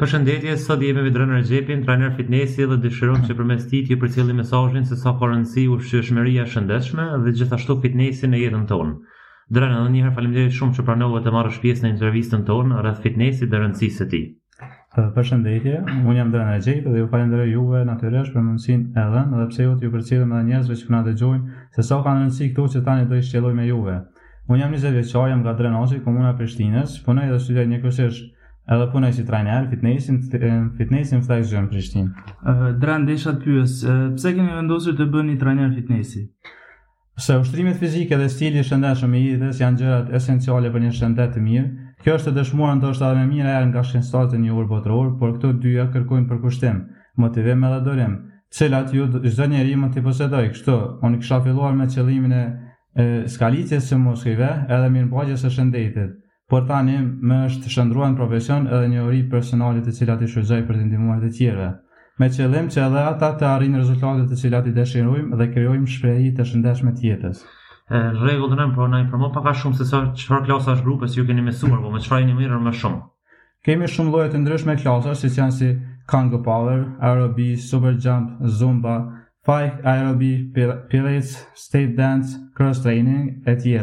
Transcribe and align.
Për 0.00 0.08
shëndetje, 0.12 0.54
sot 0.60 0.82
jemi 0.84 1.02
me 1.06 1.10
Drenar 1.12 1.44
Gjepin, 1.48 1.80
trainer 1.86 2.10
fitnessi 2.16 2.64
dhe 2.68 2.76
dëshirëm 2.84 3.22
që 3.28 3.36
përmes 3.38 3.62
ti 3.68 3.78
t'ju 3.86 3.96
përcjeli 4.02 4.34
mesajin 4.40 4.82
se 4.90 4.98
sa 5.04 5.14
korënësi 5.22 5.62
u 5.72 5.78
shqyëshmeria 5.86 6.42
shëndeshme 6.54 7.06
dhe 7.22 7.32
gjithashtu 7.38 7.76
fitnessi 7.84 8.28
në 8.32 8.40
jetën 8.42 8.66
tonë. 8.72 8.92
Drenar, 9.56 9.80
në 9.86 9.94
njëherë 9.94 10.12
falimderit 10.18 10.56
shumë 10.58 10.76
që 10.76 10.84
pranove 10.90 11.22
të 11.24 11.32
marrë 11.38 11.54
shpjes 11.56 11.80
në 11.86 11.94
intervjistën 11.94 12.44
tonë 12.50 12.82
rrëth 12.82 13.00
fitnessi 13.06 13.48
dhe 13.48 13.62
rëndësisë 13.64 14.08
ti. 14.12 14.22
Për 15.16 15.26
shëndetje, 15.30 15.78
unë 16.02 16.18
jam 16.18 16.36
Drenar 16.36 16.60
Gjepin 16.68 16.92
dhe 16.92 17.00
ju 17.04 17.08
falimderit 17.16 17.54
juve 17.56 17.82
natyresh 17.94 18.30
për 18.36 18.46
mëndësin 18.52 18.84
edhe 18.92 19.10
dhenë 19.16 19.40
dhe 19.40 19.48
pse 19.54 19.68
ju 19.68 19.74
t'ju 19.80 19.96
përcjeli 19.96 20.28
me 20.34 20.40
dhe 20.40 20.44
njerëzve 20.52 20.78
që 20.84 20.92
këna 20.92 21.02
dhe 21.08 21.16
gjojnë 21.24 21.60
se 21.78 21.86
sa 21.88 22.02
ka 22.04 22.18
rëndësi 22.20 22.50
këtu 22.52 22.68
që 22.76 22.84
tani 22.92 23.08
të 23.08 23.24
ishqeloj 23.24 23.56
me 23.62 23.70
juve. 23.72 23.96
Unë 24.52 24.62
jam 24.66 24.76
20 24.80 24.96
vjeqar, 25.00 25.32
jam 25.34 25.38
nga 25.46 25.56
Drenasi, 25.62 26.02
Komuna 26.04 26.36
Prishtines, 26.38 27.00
punoj 27.06 27.30
dhe 27.32 27.40
studiaj 27.46 27.70
një 27.74 27.82
kësish 27.86 28.24
edhe 28.74 28.86
punoj 28.92 29.12
si 29.12 29.24
trajner 29.26 29.68
fitnessin 29.70 30.20
fitnessin 30.78 31.22
fthaj 31.22 31.42
fitness, 31.42 31.54
në 31.62 31.70
Prishtinë. 31.70 32.10
Ë 32.46 32.52
uh, 32.56 32.68
Dran 32.82 33.04
desha 33.06 33.32
të 33.38 33.62
pse 34.16 34.34
keni 34.34 34.48
vendosur 34.58 34.96
të 34.98 35.06
bëni 35.14 35.36
trajner 35.38 35.72
fitnesi? 35.76 36.24
Se 37.18 37.38
ushtrimet 37.40 37.78
fizike 37.80 38.16
dhe 38.20 38.26
stili 38.28 38.60
i 38.60 38.64
shëndetshëm 38.66 39.14
i 39.16 39.22
jetës 39.26 39.60
janë 39.62 39.78
gjërat 39.82 40.10
esenciale 40.18 40.72
për 40.74 40.82
një 40.84 40.90
shëndet 40.98 41.30
të 41.34 41.44
mirë. 41.48 41.66
Kjo 42.02 42.18
është 42.18 42.30
të 42.30 42.36
dëshmuar 42.38 42.74
ndoshta 42.76 43.08
edhe 43.10 43.22
më 43.24 43.30
mirë 43.30 43.52
ajo 43.54 43.68
nga 43.70 43.84
shkencëtarët 43.88 44.34
e 44.36 44.40
një 44.42 44.56
ur 44.60 44.66
botëror, 44.72 45.14
por 45.18 45.32
këto 45.38 45.54
dyja 45.62 45.86
kërkojnë 45.94 46.26
përkushtim, 46.28 46.82
motivim 47.22 47.64
edhe 47.70 47.78
dorem, 47.86 48.12
cilat 48.52 48.92
ju 48.94 49.06
çdo 49.24 49.48
njeri 49.48 49.78
mund 49.80 49.96
të 49.96 50.02
posedojë. 50.04 50.50
Kështu, 50.52 50.76
unë 51.08 51.22
kisha 51.22 51.38
filluar 51.46 51.72
me 51.74 51.88
qëllimin 51.94 52.36
e, 52.36 52.42
skalicjes 53.32 53.88
së 53.90 53.98
muskujve 54.02 54.50
edhe 54.68 54.92
mirëmbajtjes 54.98 55.46
së 55.46 55.54
shëndetit. 55.56 56.12
Por 56.46 56.62
tani 56.70 56.98
më 57.26 57.36
është 57.48 57.70
shndruar 57.74 58.12
në 58.12 58.16
profesion 58.20 58.66
edhe 58.70 58.88
një 58.92 59.00
ori 59.04 59.22
personale 59.30 59.80
të 59.82 59.92
cilat 59.98 60.20
i 60.22 60.28
shfrytëzoj 60.30 60.58
për 60.68 60.76
të 60.80 60.84
ndihmuar 60.90 61.18
të 61.24 61.30
tjerëve, 61.38 61.70
me 62.22 62.26
qëllim 62.36 62.66
që 62.70 62.82
edhe 62.84 63.00
ata 63.10 63.30
të 63.40 63.46
arrijnë 63.48 63.80
rezultatet 63.80 64.28
të 64.30 64.36
cilat 64.42 64.68
i 64.70 64.74
dëshirojmë 64.76 65.38
dhe 65.40 65.48
krijojmë 65.56 65.90
shprehje 65.96 66.30
të 66.36 66.44
shëndetshme 66.50 66.92
të 66.94 67.02
jetës. 67.08 67.40
Rregullën 68.22 68.74
po 68.76 68.86
na 68.92 69.00
informo 69.02 69.32
pak 69.34 69.48
a 69.50 69.54
shumë 69.58 69.78
se 69.80 69.86
sa 69.90 70.04
çfarë 70.22 70.46
klasa 70.46 70.76
është 70.76 70.86
grupe 70.86 71.08
ju 71.16 71.26
keni 71.28 71.42
mësuar, 71.48 71.80
po 71.82 71.90
me 71.96 72.02
çfarë 72.04 72.22
jeni 72.22 72.38
mirë 72.38 72.60
më 72.68 72.74
shumë. 72.82 73.02
Kemi 73.66 73.90
shumë 73.90 74.12
lloje 74.14 74.30
të 74.36 74.42
ndryshme 74.44 74.76
klasa, 74.84 75.16
siç 75.24 75.40
janë 75.40 75.56
si 75.58 75.72
Kangoo 76.12 76.44
Power, 76.46 76.84
Aerobi, 77.08 77.50
Super 77.66 77.98
Jump, 78.06 78.38
Zumba, 78.60 78.94
Fight 79.46 79.82
Aerobi, 79.82 80.32
Pilates, 80.54 81.34
State 81.66 81.98
Dance, 81.98 82.38
Cross 82.54 82.86
Training 82.86 83.50
etj. 83.54 83.78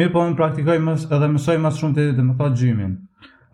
Mirë 0.00 0.08
po 0.12 0.20
më 0.24 0.34
praktikoj 0.38 0.78
mës, 0.80 1.02
edhe 1.12 1.26
mësoj 1.34 1.54
mas 1.60 1.76
shumë 1.80 1.94
të 1.96 2.04
edhe 2.14 2.22
më 2.26 2.34
thot 2.38 2.54
gjymin 2.56 2.92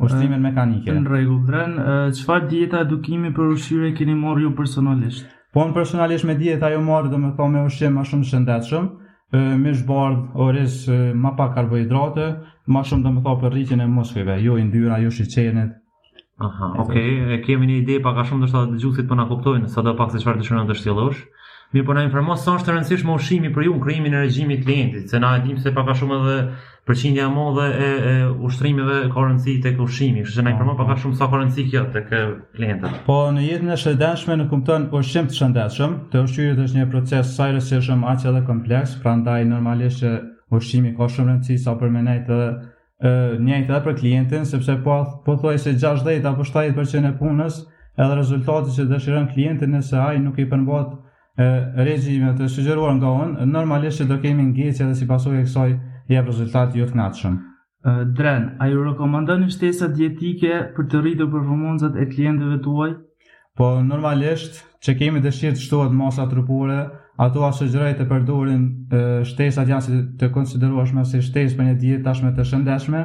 Ushtimin 0.07 0.43
mekanike 0.45 0.95
Në 0.95 1.11
rregull, 1.11 1.41
dren, 1.49 1.73
qëfar 2.19 2.45
dieta 2.53 2.83
dukimi 2.93 3.33
për 3.35 3.49
ushqyre 3.57 3.89
keni 3.99 4.15
morë 4.21 4.45
ju 4.45 4.53
personalisht? 4.61 5.27
Po 5.57 5.65
në 5.67 5.75
personalisht 5.75 6.29
me 6.29 6.37
dieta 6.39 6.69
ju 6.77 6.83
morë 6.87 7.11
dhe 7.15 7.19
më 7.25 7.33
thot 7.41 7.51
me 7.57 7.65
ushqim 7.71 7.97
ma 7.99 8.05
shumë 8.07 8.29
shëndetshëm, 8.31 8.87
me 9.65 9.73
shbardh 9.81 10.39
oris 10.47 10.79
ma 11.25 11.35
pak 11.41 11.57
karbohidrate 11.59 12.29
Ma 12.69 12.85
shumë 12.85 13.09
dhe 13.09 13.13
më 13.17 13.25
thot 13.27 13.41
për 13.43 13.53
rritjen 13.57 13.81
e 13.83 13.89
moskive, 13.97 14.39
jo 14.45 14.59
i 14.61 14.65
ndyra, 14.69 14.99
jo 15.03 15.11
shqenit. 15.17 15.71
Aha, 16.39 16.69
okej, 16.85 17.07
okay. 17.15 17.39
kemi 17.49 17.67
një 17.71 17.77
ide 17.81 17.97
pak 18.05 18.19
a 18.23 18.27
shumë 18.29 18.45
dështë 18.45 18.61
të 18.71 18.79
dhe 18.85 18.91
për 19.01 19.09
po 19.11 19.19
në 19.21 19.27
koptojnë 19.33 19.73
Sa 19.75 19.83
dhe 19.89 19.97
pak 19.99 20.15
se 20.15 20.21
qëfar 20.23 20.39
të 20.43 20.49
shumë 20.53 21.21
Mirë 21.75 21.85
po 21.85 21.93
na 21.93 22.03
informo 22.07 22.33
sa 22.41 22.55
është 22.57 22.71
e 22.71 22.75
rëndësishme 22.79 23.13
ushimi 23.13 23.49
për 23.53 23.65
ju 23.67 23.73
në 23.77 23.81
krijimin 23.85 24.15
e 24.17 24.21
regjimit 24.23 24.61
të 24.63 24.67
klientit, 24.67 25.11
se 25.13 25.19
na 25.21 25.35
e 25.37 25.41
dim 25.45 25.59
se 25.61 25.69
pak 25.77 25.91
a 25.93 25.95
shumë 25.99 26.17
edhe 26.17 26.37
përqindja 26.89 27.27
e 27.27 27.33
madhe 27.35 27.65
e, 27.69 28.13
ushtrimeve 28.49 28.95
ka 29.13 29.25
rëndësi 29.27 29.57
tek 29.67 29.81
ushqimi, 29.85 30.23
kështu 30.25 30.39
që 30.39 30.45
na 30.47 30.55
informon 30.55 30.79
mm, 30.79 30.79
pak 30.81 30.93
a 30.95 30.95
po. 30.95 31.03
shumë 31.03 31.19
sa 31.19 31.27
ka 31.29 31.41
rëndësi 31.43 31.65
kjo 31.69 31.83
tek 31.97 32.07
klientët. 32.57 33.03
Po 33.05 33.17
në 33.37 33.43
jetën 33.45 33.75
e 33.75 33.77
shëndetshme 33.83 34.37
në 34.41 34.47
kupton 34.53 34.87
ushqim 34.97 35.29
po 35.29 35.35
të 35.35 35.41
shëndetshëm, 35.43 35.99
të 36.15 36.23
ushqyerjet 36.25 36.63
është 36.65 36.79
një 36.81 36.87
proces 36.95 37.35
sa 37.37 37.51
i 37.51 37.57
rëndësishëm 37.59 38.07
aq 38.15 38.25
edhe 38.33 38.41
kompleks, 38.49 38.95
prandaj 39.03 39.45
normalisht 39.51 40.01
që 40.07 40.13
ushqimi 40.57 40.95
ka 40.97 41.09
shumë 41.13 41.35
rëndësi 41.35 41.59
sa 41.67 41.75
për 41.77 41.93
mendaj 41.93 42.17
të 42.31 42.39
njëjtë 43.45 43.69
edhe 43.69 43.83
për 43.91 43.99
klientin, 44.01 44.49
sepse 44.49 44.79
po 44.89 44.97
po 45.29 45.37
thoj 45.45 45.59
se 45.67 45.77
60 45.77 46.31
apo 46.33 46.49
70% 46.49 47.13
e 47.13 47.13
punës 47.21 47.61
edhe 48.01 48.17
rezultati 48.23 48.73
që 48.79 48.89
dëshiron 48.95 49.29
klientin 49.37 49.77
nëse 49.77 50.01
ai 50.01 50.17
nuk 50.25 50.41
i 50.43 50.49
përmbahet 50.49 50.97
e 51.39 51.71
regjimeve 51.87 52.35
të 52.41 52.49
sugjeruar 52.51 52.97
nga 52.99 53.11
unë, 53.15 53.45
normalisht 53.47 54.01
që 54.03 54.07
do 54.11 54.17
kemi 54.23 54.49
ngjecje 54.49 54.89
dhe 54.89 54.95
si 54.99 55.07
pasojë 55.07 55.39
e 55.39 55.45
kësaj 55.47 55.71
jep 56.11 56.27
rezultat 56.31 56.75
jo 56.77 56.87
të 56.89 57.07
shumë. 57.21 57.45
Dren, 58.19 58.49
a 58.59 58.67
ju 58.67 58.83
rekomandoni 58.85 59.47
shtesa 59.55 59.87
dietike 59.89 60.55
për 60.77 60.89
të 60.91 61.03
rritur 61.03 61.29
performancat 61.31 61.95
e 61.97 62.09
klientëve 62.11 62.59
tuaj? 62.65 62.91
Po 63.57 63.69
normalisht 63.83 64.65
që 64.83 64.97
kemi 64.99 65.23
dëshirë 65.23 65.55
të 65.55 65.63
shtohet 65.63 65.95
masa 65.95 66.27
trupore, 66.31 66.81
ato 67.19 67.47
a 67.47 67.53
sugjeroj 67.55 67.95
të 68.01 68.09
përdurin 68.11 68.67
shtesat 69.31 69.71
janë 69.71 69.87
si 69.87 70.01
të 70.19 70.33
konsideruashme 70.35 71.05
si 71.07 71.23
shtesë 71.23 71.57
për 71.59 71.69
një 71.69 71.77
dietë 71.85 72.05
tashmë 72.09 72.35
të 72.37 72.49
shëndetshme, 72.51 73.05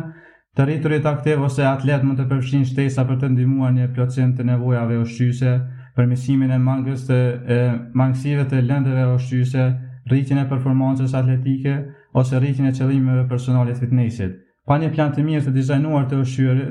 të 0.58 0.68
rriturit 0.68 1.06
aktiv 1.10 1.42
ose 1.46 1.66
atlet 1.70 2.04
mund 2.06 2.18
të 2.22 2.26
përfshin 2.34 2.66
shtesa 2.70 3.06
për 3.10 3.22
të 3.22 3.32
ndihmuar 3.36 3.74
një 3.78 3.92
plotësim 3.96 4.34
të 4.38 4.46
nevojave 4.52 5.00
ushqyese, 5.06 5.54
përmisimin 5.98 6.52
e 6.54 6.58
mangës 6.68 7.04
të 7.10 7.18
e 7.56 7.60
mangësive 8.00 8.46
të 8.52 8.62
lëndëve 8.70 9.04
ushqyese, 9.16 9.66
rritjen 10.10 10.40
e 10.42 10.48
performancës 10.50 11.14
atletike 11.20 11.76
ose 12.22 12.40
rritjen 12.42 12.70
e 12.70 12.74
qëllimeve 12.78 13.28
personale 13.30 13.74
të 13.76 13.84
fitnesit. 13.86 14.40
Pa 14.68 14.78
një 14.80 14.92
plan 14.96 15.12
të 15.14 15.26
mirë 15.28 15.46
të 15.46 15.54
dizajnuar 15.58 16.06
të 16.10 16.22
ushqyerë, 16.24 16.68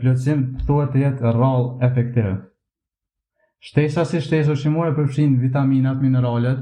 plotësim 0.00 0.42
thuhet 0.66 0.92
të 0.94 1.00
jetë 1.04 1.32
rall 1.36 1.66
efektiv. 1.88 2.34
Shtesa 3.66 4.04
si 4.06 4.20
shtesa 4.22 4.54
ushqimore 4.54 4.92
përfshin 4.94 5.38
vitaminat, 5.42 5.98
mineralet, 6.02 6.60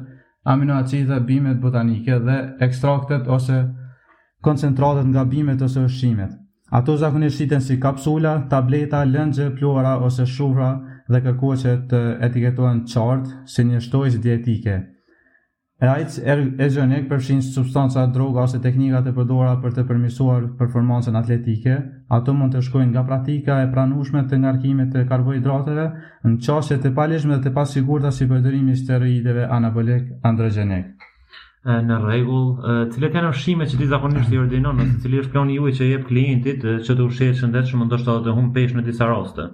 aminoacidet 0.48 1.08
dhe 1.08 1.20
bimët 1.28 1.60
botanike 1.60 2.16
dhe 2.28 2.36
ekstraktet 2.64 3.28
ose 3.38 3.58
koncentratet 4.48 5.06
nga 5.12 5.24
bimët 5.28 5.62
ose 5.66 5.84
ushqimet. 5.88 6.32
Ato 6.74 6.96
zakonisht 6.96 7.36
shiten 7.38 7.60
si 7.60 7.76
kapsula, 7.82 8.32
tableta, 8.50 9.02
lëngje, 9.06 9.50
pluhura 9.58 9.98
ose 10.08 10.24
shufra, 10.34 10.72
dhe 11.12 11.20
kërkua 11.26 11.56
që 11.62 11.72
të 11.90 11.98
etiketohen 12.30 12.78
qartë 12.88 13.46
si 13.54 13.64
një 13.68 13.80
shtojës 13.86 14.14
dietike. 14.24 14.76
Rajtës 15.84 16.20
erëgjonik 16.32 17.08
përshin 17.10 17.40
substanca 17.44 18.04
droga 18.14 18.44
ose 18.48 18.60
teknikat 18.66 19.08
e 19.10 19.14
përdora 19.16 19.56
për 19.62 19.74
të 19.76 19.84
përmisuar 19.88 20.44
performancën 20.60 21.18
atletike, 21.18 21.74
ato 22.16 22.32
mund 22.34 22.54
të 22.54 22.62
shkojnë 22.68 22.90
nga 22.94 23.02
pratika 23.08 23.56
e 23.64 23.68
pranueshme 23.74 24.22
të 24.30 24.38
ngarkimit 24.44 24.94
të 24.94 25.02
karbohidrateve 25.10 25.86
në 26.24 26.38
qasje 26.46 26.78
të 26.84 26.92
palishme 26.96 27.36
dhe 27.36 27.44
të 27.48 27.54
pasigurta 27.58 28.12
si 28.16 28.28
përdërimi 28.30 28.76
steroideve 28.78 29.44
anabolik 29.58 30.08
androgenik. 30.30 30.94
Në 31.64 31.98
rregull, 32.04 32.48
cilë 32.94 33.10
kanë 33.14 33.28
ushqime 33.34 33.66
që 33.66 33.78
ti 33.80 33.86
zakonisht 33.92 34.32
i 34.32 34.38
ordinon, 34.40 34.80
të 34.88 35.04
cilë 35.04 35.20
është 35.24 35.34
plan 35.36 35.50
i 35.52 35.58
uaj 35.58 35.74
që 35.80 35.90
jep 35.90 36.08
klientit 36.08 36.64
që 36.86 36.96
të 36.96 37.06
ushqehet 37.10 37.38
shëndetshëm, 37.40 37.84
ndoshta 37.88 38.18
të 38.24 38.36
humb 38.36 38.52
peshë 38.56 38.78
në 38.78 38.86
disa 38.92 39.08
raste? 39.08 39.48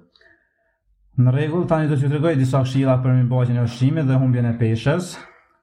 Në 1.21 1.33
rregull, 1.35 1.67
tani 1.69 1.89
do 1.91 1.97
t'ju 1.99 2.09
tregoj 2.09 2.31
disa 2.39 2.63
këshilla 2.65 2.95
për 3.05 3.17
mbajtjen 3.27 3.57
e 3.59 3.63
ushqimit 3.69 4.07
dhe 4.09 4.17
humbjen 4.23 4.47
e 4.49 4.53
peshës. 4.61 5.09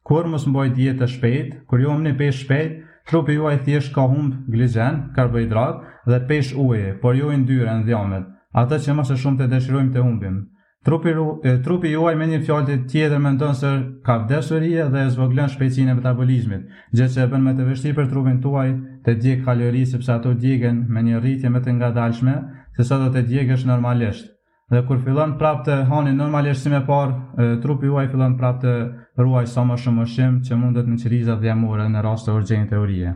Kur 0.06 0.28
mos 0.29 0.44
mbajt 0.45 0.75
të 1.00 1.07
shpejt, 1.13 1.47
kur 1.68 1.81
ju 1.81 1.88
jo 1.88 1.95
humni 1.95 2.12
peshë 2.19 2.44
shpejt, 2.44 2.75
trupi 3.09 3.38
juaj 3.40 3.56
thjesht 3.66 3.90
ka 3.95 4.06
humb 4.12 4.35
glizhen, 4.53 5.00
karbohidrat 5.16 5.79
dhe 6.12 6.19
peshë 6.29 6.59
uje, 6.68 6.91
por 7.01 7.18
jo 7.18 7.31
yndyrën 7.38 7.81
dhe 7.90 7.95
ëmët, 7.97 8.29
ato 8.63 8.78
që 8.85 8.95
më 9.00 9.07
së 9.09 9.18
shumti 9.23 9.50
dëshirojmë 9.56 9.91
të 9.97 10.06
humbim. 10.06 10.38
Trupi, 10.85 11.16
e, 11.50 11.56
trupi 11.66 11.95
juaj 11.95 12.13
me 12.19 12.29
një 12.31 12.44
fjallë 12.45 12.78
tjetër 12.94 13.18
me 13.19 13.34
ndonë 13.35 13.57
sër 13.63 13.81
ka 14.06 14.19
vdesurie 14.24 14.85
dhe 14.94 15.03
e 15.07 15.09
zvoglën 15.18 15.50
shpejtësin 15.56 15.89
e 15.91 15.97
metabolizmit, 15.97 16.69
gjë 16.95 17.09
që 17.16 17.25
e 17.25 17.29
bën 17.34 17.44
me 17.50 17.57
të 17.57 17.66
vështi 17.72 17.95
për 17.98 18.07
trupin 18.13 18.38
tuaj 18.45 18.69
të 19.07 19.18
djekë 19.25 19.45
kalori, 19.50 19.83
sepse 19.89 20.13
ato 20.21 20.36
djekën 20.45 20.86
me 20.88 21.03
një 21.10 21.19
rritje 21.27 21.50
me 21.51 21.65
të 21.65 21.75
nga 21.80 21.89
dalshme, 21.98 22.38
se 22.77 22.88
sa 22.92 23.01
do 23.01 23.10
të 23.18 23.25
djekësh 23.33 23.65
normalisht 23.74 24.36
dhe 24.72 24.81
kur 24.88 24.98
fillon 25.04 25.38
prapë 25.40 25.64
të 25.66 25.75
hani 25.90 26.12
normalisht 26.16 26.66
si 26.66 26.72
më 26.72 26.80
parë, 26.90 27.46
trupi 27.64 27.88
juaj 27.88 28.08
fillon 28.12 28.34
prapë 28.40 28.66
të 28.66 28.74
ruaj 29.24 29.46
sa 29.54 29.64
më 29.64 29.78
shumë 29.84 30.04
ushqim 30.04 30.42
që 30.50 30.58
mundet 30.60 30.90
në 30.90 31.12
dhe 31.24 31.38
dhjamore 31.46 31.86
në 31.94 32.02
raste 32.04 32.36
urgjente 32.36 32.78
urie. 32.84 33.14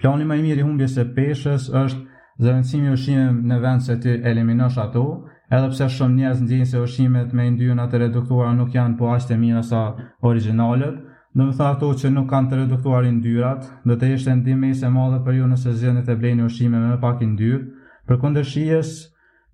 Plani 0.00 0.24
më 0.28 0.36
i 0.38 0.44
mirë 0.46 0.62
i 0.62 0.66
humbjes 0.68 0.94
së 0.98 1.04
peshës 1.16 1.70
është 1.84 2.22
zëvendësimi 2.44 2.92
ushqimit 2.94 3.40
në 3.50 3.56
vend 3.62 3.82
se 3.82 3.96
ti 4.02 4.12
eliminosh 4.30 4.76
ato, 4.84 5.06
edhe 5.50 5.68
pse 5.72 5.88
shumë 5.96 6.16
njerëz 6.20 6.42
ndjejnë 6.44 6.68
se 6.70 6.80
ushqimet 6.84 7.32
me 7.34 7.48
yndyrën 7.50 7.80
atë 7.86 8.02
reduktuara 8.04 8.52
nuk 8.54 8.74
janë 8.76 8.98
po 9.00 9.08
aq 9.16 9.24
të 9.26 9.40
mira 9.40 9.62
sa 9.64 9.80
origjinalet. 10.20 11.00
Do 11.36 11.44
të 11.48 11.52
thotë 11.56 11.70
ato 11.70 11.88
që 12.00 12.08
nuk 12.12 12.28
kanë 12.30 12.50
të 12.52 12.56
reduktuar 12.60 13.04
yndyrat, 13.08 13.66
do 13.86 13.94
të 13.96 14.12
ishte 14.14 14.34
ndihmë 14.42 14.70
e 14.84 14.88
madhe 14.98 15.18
për 15.26 15.34
ju 15.40 15.48
nëse 15.50 15.72
zgjendni 15.72 16.02
të 16.06 16.14
blejni 16.20 16.42
ushqime 16.50 16.78
me 16.84 16.96
pak 17.02 17.20
yndyrë. 17.26 17.60
Për 18.08 18.20
kundërshtjes, 18.22 18.94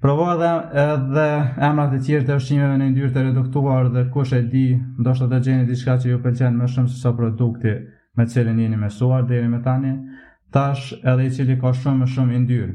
Provo 0.00 0.26
edhe 0.35 0.49
edhe 0.85 1.26
emrat 1.70 1.94
e 1.96 2.00
tjerë 2.06 2.26
të 2.29 2.37
ushqimeve 2.41 2.76
në 2.81 2.88
yndyrë 2.91 3.11
të 3.14 3.23
reduktuar 3.29 3.88
dhe 3.96 4.02
kush 4.14 4.35
e 4.37 4.41
di, 4.55 4.62
ndoshta 5.00 5.29
do 5.31 5.38
gjeni 5.46 5.69
diçka 5.70 5.94
që 6.02 6.11
ju 6.11 6.19
pëlqen 6.25 6.58
më 6.61 6.69
shumë 6.75 6.93
se 6.93 6.99
sa 7.02 7.12
produkti 7.20 7.75
me 8.19 8.26
cilin 8.32 8.58
jeni 8.62 8.79
mësuar 8.81 9.25
deri 9.31 9.49
më 9.52 9.61
tani, 9.67 9.93
tash 10.52 10.93
edhe 11.12 11.26
i 11.26 11.31
cili 11.38 11.56
ka 11.62 11.73
shumë 11.81 12.02
më 12.02 12.11
shumë 12.14 12.37
yndyrë. 12.41 12.73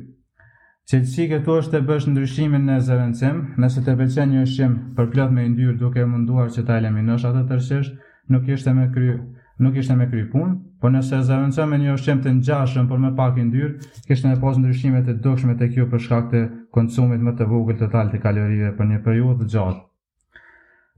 Cilësi 0.89 1.27
që 1.31 1.39
tu 1.45 1.55
është 1.61 1.75
të 1.75 1.87
bësh 1.91 2.05
ndryshimin 2.09 2.63
në 2.65 2.79
zëvendësim, 2.87 3.43
nëse 3.61 3.83
të 3.85 3.97
pëlqen 3.99 4.31
një 4.33 4.45
ushqim 4.47 4.77
për 4.97 5.11
plot 5.13 5.35
me 5.35 5.43
yndyrë 5.49 5.75
duke 5.83 6.05
munduar 6.13 6.47
që 6.55 6.65
ta 6.67 6.79
eliminosh 6.81 7.27
atë 7.29 7.43
tërësisht, 7.51 7.99
nuk 8.33 8.49
është 8.55 8.73
më 8.79 8.87
kry 8.95 9.11
nuk 9.59 9.75
ishte 9.81 9.95
me 9.99 10.05
kry 10.07 10.23
punë, 10.31 10.53
por 10.81 10.93
nëse 10.93 11.17
e 11.17 11.21
zëvendësoj 11.27 11.65
me 11.69 11.79
një 11.81 11.93
ushqim 11.97 12.19
të 12.23 12.31
ngjashëm 12.37 12.85
por 12.87 13.01
më 13.03 13.09
pak 13.17 13.39
yndyrë, 13.41 13.69
kishte 14.07 14.31
me 14.31 14.37
pas 14.43 14.57
ndryshime 14.59 15.01
të 15.07 15.17
dukshme 15.25 15.55
te 15.59 15.67
kjo 15.73 15.87
për 15.91 16.03
shkak 16.05 16.29
të 16.33 16.43
konsumit 16.77 17.23
më 17.25 17.33
të 17.39 17.47
vogël 17.51 17.79
total 17.81 18.11
të 18.13 18.21
kalorive 18.23 18.71
për 18.77 18.89
një 18.93 18.99
periudhë 19.07 19.37
të 19.41 19.49
gjatë. 19.53 19.81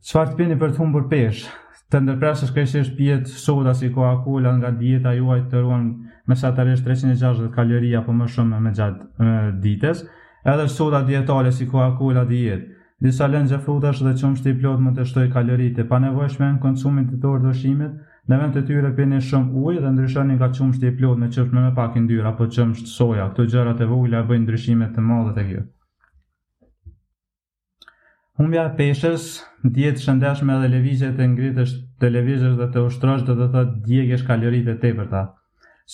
Çfarë 0.10 0.31
të 0.31 0.40
pini 0.40 0.58
për 0.62 0.74
të 0.75 0.81
humbur 0.81 1.08
peshë? 1.10 1.48
Të 1.92 2.00
ndërpresës 2.06 2.52
kryesisht 2.56 2.94
pjetë 2.96 3.34
soda 3.36 3.74
si 3.75 3.90
Coca-Cola 3.92 4.54
nga 4.62 4.69
dieta 4.80 5.12
juaj 5.18 5.42
të 5.52 5.60
ruan 5.63 5.88
mesatarisht 6.31 6.86
360 6.88 7.50
kalori 7.56 7.90
apo 8.00 8.13
më 8.16 8.28
shumë 8.36 8.60
me 8.63 8.72
gjatë 8.78 9.25
me 9.25 9.34
ditës, 9.66 10.06
edhe 10.54 10.68
soda 10.72 11.02
dietale 11.08 11.52
si 11.52 11.68
Coca-Cola 11.68 12.24
dietë. 12.30 12.69
Disa 13.02 13.28
lëndë 13.28 13.60
frutash 13.66 14.04
dhe 14.06 14.13
qumshti 14.22 14.52
i 14.52 14.56
të 14.94 15.04
shtojë 15.12 15.31
kalori 15.34 15.74
të 15.74 15.88
panevojshme 15.92 16.52
në 16.54 16.60
konsumin 16.63 17.08
të 17.10 17.18
të 17.25 17.36
ushqimit, 17.52 17.92
Në 18.30 18.38
vend 18.38 18.54
të 18.56 18.62
tyre 18.68 18.90
pini 18.98 19.20
shumë 19.28 19.62
ujë 19.68 19.80
dhe 19.84 19.92
ndryshoni 19.94 20.34
nga 20.38 20.48
qumshti 20.58 20.90
i 20.92 20.94
plot 20.98 21.18
me 21.22 21.28
qumshti 21.36 21.58
me 21.60 21.72
pak 21.78 21.96
ndyrë 22.04 22.28
apo 22.32 22.46
qumsht 22.58 22.90
soja. 22.90 23.24
Këto 23.32 23.46
gjërat 23.54 23.80
e 23.82 23.88
vogla 23.90 24.20
bëjnë 24.30 24.44
ndryshime 24.46 24.90
të 24.98 25.06
mëdha 25.10 25.32
tek 25.38 25.48
ju. 25.56 25.62
Humbja 28.42 28.68
e 28.70 28.74
peshës, 28.78 29.26
dietë 29.78 30.04
shëndetshme 30.06 30.58
dhe 30.62 30.70
lëvizje 30.76 31.10
të 31.18 31.28
ngritësh 31.32 31.74
televizor 32.04 32.56
dhe 32.60 32.68
të 32.76 32.84
ushtrosh 32.92 33.24
do 33.26 33.36
të 33.40 33.48
thotë 33.56 33.78
djegësh 33.90 34.26
kalorite 34.30 34.76
të 34.76 34.82
tepërta. 34.86 35.22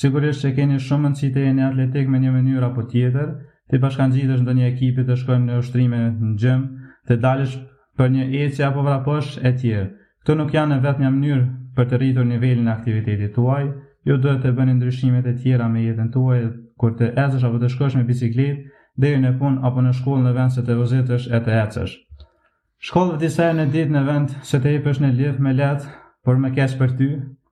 Sigurisht 0.01 0.43
që 0.43 0.51
keni 0.59 0.79
shumë 0.87 1.13
cite 1.19 1.37
të 1.39 1.45
jeni 1.47 1.63
atletik 1.69 2.11
me 2.11 2.19
një 2.25 2.33
mënyrë 2.35 2.67
apo 2.67 2.83
tjetër, 2.91 3.29
ti 3.71 3.79
bashkangjitesh 3.85 4.43
ndonjë 4.43 4.67
ekipit 4.73 5.07
të 5.09 5.15
shkojnë 5.23 5.47
në 5.49 5.61
ushtrime 5.63 6.01
në 6.09 6.33
gjym, 6.43 6.67
të 7.07 7.17
dalësh 7.23 7.55
për 7.97 8.11
një 8.17 8.27
ecje 8.43 8.67
apo 8.69 8.83
vraposh 8.89 9.39
e 9.43 9.53
tjerë. 9.63 9.89
Këto 10.21 10.37
nuk 10.41 10.55
janë 10.55 10.79
vetëm 10.85 11.07
mënyrë 11.17 11.45
për 11.77 11.87
të 11.91 11.97
rritur 12.01 12.25
nivelin 12.25 12.67
e 12.67 12.71
aktivitetit 12.73 13.35
tuaj, 13.35 13.67
ju 14.07 14.15
duhet 14.23 14.41
të 14.45 14.53
bëni 14.57 14.73
ndryshimet 14.79 15.27
e 15.29 15.35
tjera 15.41 15.67
me 15.69 15.83
jetën 15.85 16.09
tuaj 16.15 16.39
kur 16.81 16.95
të 16.97 17.11
ecësh 17.23 17.45
apo 17.47 17.59
të 17.61 17.69
shkosh 17.75 17.97
me 17.99 18.03
bicikletë 18.09 18.81
deri 19.03 19.19
në 19.21 19.33
punë 19.39 19.61
apo 19.69 19.83
në 19.85 19.91
shkollë 19.99 20.23
në 20.25 20.33
vend 20.39 20.55
se 20.55 20.63
të 20.65 20.77
vizitosh 20.79 21.27
e 21.37 21.41
të 21.45 21.55
ecësh. 21.61 21.93
Shkollë 22.87 23.15
vetë 23.17 23.29
sa 23.35 23.49
në 23.59 23.67
ditë 23.75 23.93
në 23.95 24.03
vend 24.09 24.35
se 24.51 24.61
të 24.63 24.73
jepësh 24.77 25.01
në 25.03 25.11
lidh 25.19 25.43
me 25.47 25.53
lehtë, 25.59 25.85
por 26.25 26.41
më 26.43 26.53
kesh 26.57 26.75
për 26.81 26.95
ty, 26.99 27.09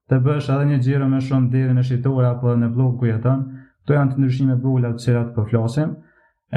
të 0.09 0.19
bësh 0.25 0.49
edhe 0.55 0.67
një 0.71 0.79
xhiro 0.87 1.09
më 1.13 1.21
shumë 1.29 1.51
deri 1.53 1.77
në 1.77 1.85
shitore 1.89 2.27
apo 2.31 2.55
në 2.61 2.71
blok 2.77 2.97
ku 2.99 3.09
jeton. 3.13 3.45
Kto 3.85 3.93
janë 3.93 4.11
të 4.13 4.17
ndryshime 4.21 4.55
vogla 4.63 4.89
të 4.95 5.01
cilat 5.05 5.27
po 5.35 5.43
flasim. 5.49 5.91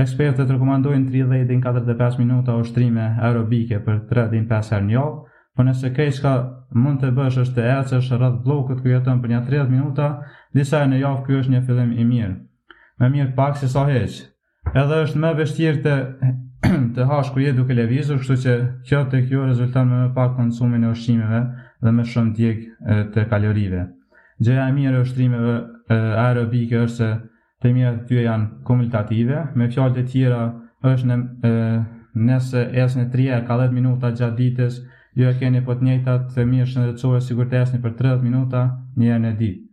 Ekspertët 0.02 0.48
rekomandojnë 0.52 1.08
30 1.12 1.32
deri 1.48 1.58
në 1.58 1.64
45 1.66 2.22
minuta 2.22 2.54
ushtrime 2.60 3.08
aerobike 3.28 3.80
për 3.86 3.98
3 4.12 4.28
deri 4.32 4.44
në 4.44 4.48
5 4.54 4.70
herë 4.74 4.86
në 4.88 4.94
javë 4.94 5.37
Po 5.58 5.64
nëse 5.66 5.88
ke 5.90 6.04
çka 6.14 6.32
mund 6.78 7.00
të 7.02 7.08
bësh 7.16 7.36
është 7.42 7.54
të 7.56 7.62
ecësh 7.68 8.08
rreth 8.18 8.34
bllokut 8.44 8.78
ku 8.84 8.92
jeton 8.92 9.18
për 9.22 9.32
një 9.32 9.38
30 9.48 9.70
minuta, 9.72 10.04
disa 10.54 10.84
në 10.86 11.00
javë 11.00 11.22
ky 11.26 11.38
është 11.40 11.54
një 11.54 11.62
fillim 11.66 11.88
i 11.98 12.04
mirë. 12.06 12.34
Më 13.02 13.06
mirë 13.14 13.32
pak 13.40 13.56
se 13.58 13.66
sa 13.72 13.82
heq. 13.88 14.20
Edhe 14.78 15.00
është 15.06 15.22
më 15.24 15.32
vështirë 15.40 15.80
të 15.86 15.96
të 16.94 17.06
hash 17.10 17.32
kur 17.34 17.42
je 17.42 17.54
duke 17.58 17.74
lëvizur, 17.74 18.20
kështu 18.22 18.36
që 18.44 18.54
kjo 18.86 19.00
tek 19.14 19.32
ju 19.34 19.42
rezulton 19.48 19.90
me 19.90 19.98
më 20.04 20.12
pak 20.14 20.36
konsumin 20.38 20.84
e 20.86 20.92
ushqimeve 20.94 21.40
dhe 21.86 21.92
më 21.98 22.04
shumë 22.12 22.32
djeg 22.38 22.62
të 23.14 23.24
kalorive. 23.32 23.82
Gjëja 24.38 24.66
e 24.70 24.74
mirë 24.76 25.00
e 25.00 25.06
ushtrimeve 25.08 25.56
aerobike 26.22 26.84
është 26.84 26.96
se 27.02 27.10
të 27.64 27.72
mirë 27.80 27.92
të 27.98 28.06
tyre 28.12 28.24
janë 28.28 28.48
kumulative, 28.68 29.42
me 29.58 29.66
fjallë 29.74 29.98
të 29.98 30.06
tjera 30.12 30.42
është 30.92 31.10
në, 31.10 31.18
e, 31.50 31.52
nëse 32.28 32.64
esë 32.84 33.00
në 33.00 33.08
3-10 33.16 33.76
minuta 33.80 34.10
gjatë 34.14 34.38
ditës, 34.42 34.78
Ju 35.18 35.26
e 35.28 35.32
keni 35.38 35.58
po 35.66 35.74
të 35.74 35.82
njëjta 35.86 36.12
të 36.24 36.34
themi 36.36 36.60
e 36.62 36.64
shëndetësore 36.70 37.18
sigur 37.26 37.48
të 37.50 37.56
esni 37.60 37.78
për 37.82 37.94
30 38.00 38.20
minuta 38.22 38.60
herë 38.94 39.18
në 39.24 39.32
ditë. 39.40 39.64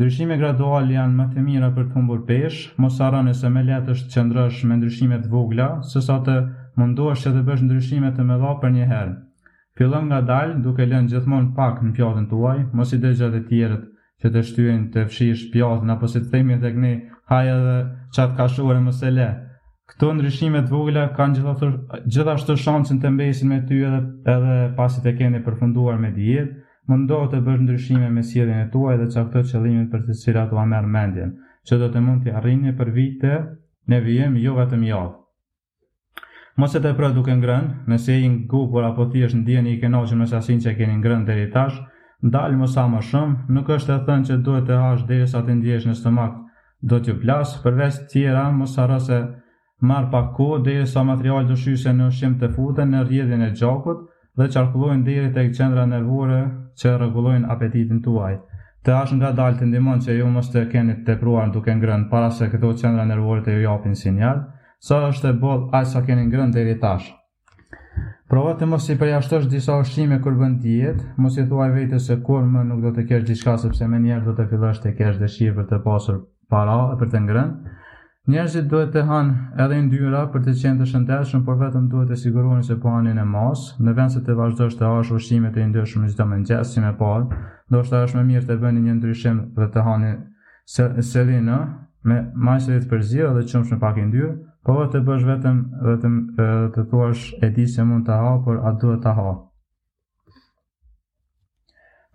Ndryshime 0.00 0.38
gradual 0.40 0.86
janë 0.94 1.12
më 1.18 1.26
të 1.34 1.42
mira 1.48 1.68
për 1.76 1.84
të 1.90 1.98
humbur 1.98 2.22
pesh, 2.30 2.60
mos 2.80 2.96
arën 3.06 3.28
se 3.40 3.50
me 3.52 3.64
letë 3.66 3.92
është 3.94 4.08
që 4.14 4.24
ndrësh 4.30 4.62
me 4.70 4.78
ndryshime 4.80 5.18
të 5.24 5.30
vogla, 5.34 5.66
sesa 5.92 6.16
të 6.28 6.38
mundu 6.80 7.10
që 7.24 7.34
të 7.36 7.42
bësh 7.50 7.66
ndryshime 7.66 8.14
të 8.16 8.24
me 8.30 8.40
dha 8.44 8.54
për 8.64 8.72
një 8.78 8.88
herë. 8.94 9.12
Filën 9.76 10.08
nga 10.08 10.22
dalë, 10.32 10.56
duke 10.64 10.88
lënë 10.88 11.12
gjithmonë 11.14 11.52
pak 11.58 11.84
në 11.84 11.92
pjotën 11.98 12.26
të 12.32 12.40
uaj, 12.44 12.58
mos 12.80 12.96
i 12.96 13.02
dhe 13.04 13.12
të 13.20 13.32
e 13.40 13.44
tjerët 13.50 13.84
që 14.22 14.32
të 14.32 14.46
shtyën 14.48 14.82
të 14.94 15.04
fshish 15.10 15.46
pjotën, 15.52 15.94
apo 15.98 16.08
si 16.12 16.20
të 16.24 16.30
themi 16.32 16.56
tek 16.64 16.80
ne, 16.86 16.94
haja 17.28 17.60
dhe 17.66 17.76
qatë 18.16 18.36
kashore 18.40 18.80
më 18.88 18.96
se 19.02 19.12
le, 19.20 19.30
Këto 19.90 20.08
ndryshimet 20.14 20.68
vogla 20.70 21.08
kanë 21.16 21.38
gjithashtu, 21.40 21.68
gjithashtu 22.14 22.54
shansin 22.64 23.00
të 23.02 23.10
mbesin 23.16 23.48
me 23.50 23.56
ty 23.66 23.80
edhe, 23.86 23.98
edhe 24.34 24.58
pasi 24.76 25.02
të 25.04 25.14
keni 25.18 25.40
përfunduar 25.46 25.96
me 26.02 26.12
dijet, 26.14 26.52
më 26.88 26.98
ndohë 27.02 27.30
të 27.32 27.40
bësh 27.48 27.64
ndryshime 27.64 28.10
me 28.14 28.22
sirin 28.28 28.60
e 28.60 28.68
tuaj 28.74 28.94
dhe 29.00 29.08
që 29.14 29.24
këto 29.30 29.42
qëllimit 29.50 29.88
për 29.94 30.04
të 30.06 30.16
cilat 30.22 30.54
u 30.54 30.66
merr 30.74 30.86
mendjen, 30.96 31.32
që 31.66 31.80
do 31.82 31.88
të 31.94 32.02
mund 32.06 32.22
të 32.26 32.36
arrinje 32.40 32.76
për 32.80 32.92
vite 32.98 33.34
në 33.90 34.00
vijem 34.06 34.38
jo 34.44 34.54
vetëm 34.60 34.86
jodhë. 34.90 35.20
Mos 36.62 36.74
e 36.78 36.82
të 36.84 36.92
prë 36.98 37.10
duke 37.16 37.34
ngrënë, 37.42 37.74
nëse 37.90 38.16
i 38.22 38.28
ngu 38.32 38.62
por 38.74 38.84
apo 38.86 39.06
thjesht 39.14 39.38
në 39.40 39.44
djeni 39.46 39.74
i 39.76 39.80
kenoqën 39.82 40.18
me 40.20 40.26
sasin 40.34 40.58
që 40.62 40.76
keni 40.78 40.98
ngrënë 41.02 41.26
deri 41.30 41.46
tash, 41.54 41.78
ndalë 42.28 42.58
më 42.62 42.68
sa 42.74 42.84
më 42.92 43.00
shumë, 43.10 43.50
nuk 43.56 43.70
është 43.78 43.94
e 43.96 44.00
thënë 44.10 44.26
që 44.30 44.38
duhet 44.46 44.66
të 44.70 44.78
hash 44.82 45.06
derisa 45.10 45.40
të 45.46 45.56
ndjesh 45.58 45.86
në 45.90 45.94
stomak 46.02 46.34
do 46.92 46.98
të 47.02 47.14
plasë, 47.22 47.62
përves 47.64 48.02
tjera 48.12 48.44
më 48.58 48.68
sarëse 48.76 49.22
nështë 49.22 49.41
marë 49.90 50.10
pak 50.14 50.26
kohë 50.36 50.58
dhe 50.66 50.78
sa 50.86 51.02
materialit 51.06 51.48
të 51.50 51.54
shyshe 51.62 51.92
në 51.98 52.06
shqim 52.16 52.34
të 52.40 52.48
futen 52.56 52.92
në 52.94 53.00
rjedhin 53.08 53.40
e 53.46 53.50
gjakut 53.60 54.04
dhe 54.38 54.46
qarkullojnë 54.54 55.04
dhe 55.08 55.24
të 55.34 55.44
qendra 55.58 55.86
nervore 55.90 56.36
që 56.82 56.92
regullojnë 57.04 57.48
apetitin 57.56 57.98
tuaj. 58.04 58.34
Të 58.84 58.94
ashtë 58.98 59.16
nga 59.18 59.32
dalë 59.40 59.58
të 59.58 59.66
ndimon 59.70 60.00
që 60.04 60.14
ju 60.20 60.28
mështë 60.36 60.58
të 60.60 60.70
keni 60.74 60.94
të 61.06 61.16
pruar 61.20 61.48
në 61.50 61.54
duke 61.56 61.74
ngrënë 61.80 62.06
para 62.12 62.30
se 62.36 62.48
këto 62.52 62.70
qendra 62.82 63.04
nervore 63.10 63.42
të 63.46 63.56
ju 63.56 63.64
japin 63.66 63.98
sinjal, 63.98 64.40
sa 64.86 65.02
është 65.08 65.28
e 65.28 65.36
bolë 65.42 65.68
aqë 65.80 65.90
sa 65.94 66.04
keni 66.06 66.28
ngrënë 66.30 66.54
dhe 66.56 66.64
i 66.74 66.78
tashë. 66.84 67.12
Provat 68.32 68.56
të 68.62 68.66
mos 68.70 68.86
i 68.88 68.96
përjashtosh 69.02 69.50
disa 69.52 69.74
ushqime 69.82 70.16
kur 70.24 70.38
bën 70.40 70.54
diet, 70.64 71.02
mos 71.20 71.34
i 71.36 71.44
thuaj 71.50 71.72
vetes 71.74 72.06
se 72.08 72.16
kur 72.26 72.46
më 72.48 72.62
nuk 72.70 72.80
do 72.86 72.92
të 72.96 73.04
kesh 73.10 73.26
diçka 73.28 73.58
sepse 73.66 73.86
më 73.92 74.20
do 74.24 74.34
të 74.38 74.48
fillosh 74.52 74.80
të 74.82 74.94
kesh 75.00 75.18
dëshirë 75.22 75.56
për 75.58 75.66
të 75.74 75.82
pasur 75.84 76.22
para 76.50 76.80
për 77.02 77.08
të 77.12 77.20
ngrënë. 77.26 77.78
Njerëzit 78.30 78.68
duhet 78.70 78.92
të 78.94 79.02
hanë 79.06 79.32
edhe 79.64 79.76
yndyra 79.82 80.18
për 80.32 80.44
të 80.44 80.52
qenë 80.58 80.76
të 80.80 80.84
shëndetshëm, 80.92 81.40
por 81.46 81.56
vetëm 81.62 81.88
duhet 81.90 82.10
të 82.12 82.18
sigurohen 82.20 82.60
se 82.66 82.76
po 82.84 82.92
hanin 82.94 83.16
e 83.18 83.24
mos, 83.26 83.62
në 83.82 83.94
vend 83.96 84.12
se 84.14 84.20
të 84.28 84.36
vazhdosh 84.38 84.76
të 84.78 84.90
hash 84.92 85.10
ushqime 85.16 85.50
të 85.56 85.64
yndyshme 85.64 86.10
çdo 86.12 86.26
mëngjes 86.32 86.70
si 86.76 86.82
më 86.84 86.92
parë, 87.00 87.40
ndoshta 87.74 88.04
është 88.06 88.18
më 88.18 88.22
mirë 88.28 88.44
të 88.52 88.56
bëni 88.62 88.82
një 88.84 88.94
ndryshim 89.00 89.40
dhe 89.56 89.66
të 89.74 89.84
hani 89.88 90.12
selinë 91.10 91.56
me 92.12 92.20
majsëlit 92.48 92.86
për 92.92 93.02
zi 93.10 93.26
dhe 93.38 93.42
qumsh 93.52 93.74
me 93.74 93.80
pak 93.86 93.98
yndyrë, 94.04 94.30
por 94.68 94.78
vetë 94.84 95.02
bësh 95.10 95.26
vetëm 95.32 95.58
vetëm 95.90 96.20
të 96.76 96.84
thuash 96.92 97.24
e 97.42 97.48
di 97.58 97.66
se 97.74 97.82
mund 97.90 98.06
ta 98.06 98.20
ha, 98.22 98.36
por 98.46 98.62
a 98.62 98.72
duhet 98.84 99.02
ta 99.02 99.16
ha. 99.18 99.28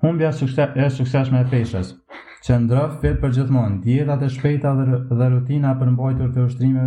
Humbja 0.07 0.31
sukses, 0.39 0.71
e 0.75 0.89
sukses 1.01 1.33
me 1.35 1.43
peshës 1.51 1.97
që 2.47 2.55
ndrë 2.63 2.83
fit 3.01 3.17
për 3.19 3.31
gjithmonë, 3.35 3.81
dietat 3.83 4.21
e 4.23 4.27
shpejta 4.31 4.71
dhe, 4.77 5.25
rutina 5.33 5.73
për 5.79 5.89
mbajtur 5.91 6.29
të 6.31 6.43
ushtrime 6.47 6.83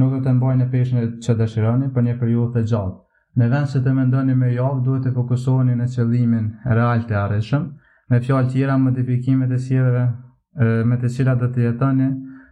nuk 0.00 0.14
do 0.14 0.20
të 0.24 0.32
mbajnë 0.38 0.68
peshën 0.72 1.18
që 1.26 1.34
dëshironi 1.40 1.90
për 1.92 2.06
një 2.06 2.14
periudhë 2.20 2.54
të 2.54 2.62
gjatë. 2.70 2.98
Në 3.40 3.48
vend 3.52 3.68
se 3.72 3.82
të 3.84 3.92
mendoni 3.96 4.36
me 4.36 4.48
javë, 4.54 4.80
duhet 4.86 5.04
të 5.06 5.12
fokusoni 5.16 5.74
në 5.76 5.88
qëllimin 5.96 6.46
real 6.78 7.04
të 7.10 7.18
areshëm, 7.26 7.66
me 8.12 8.20
fjallë 8.24 8.50
tjera 8.54 8.78
modifikimet 8.80 9.52
e 9.52 9.58
sjeveve 9.66 10.06
me 10.88 10.98
të 11.02 11.10
cilat 11.16 11.40
do 11.44 11.50
të 11.54 11.66
jetoni, 11.66 12.08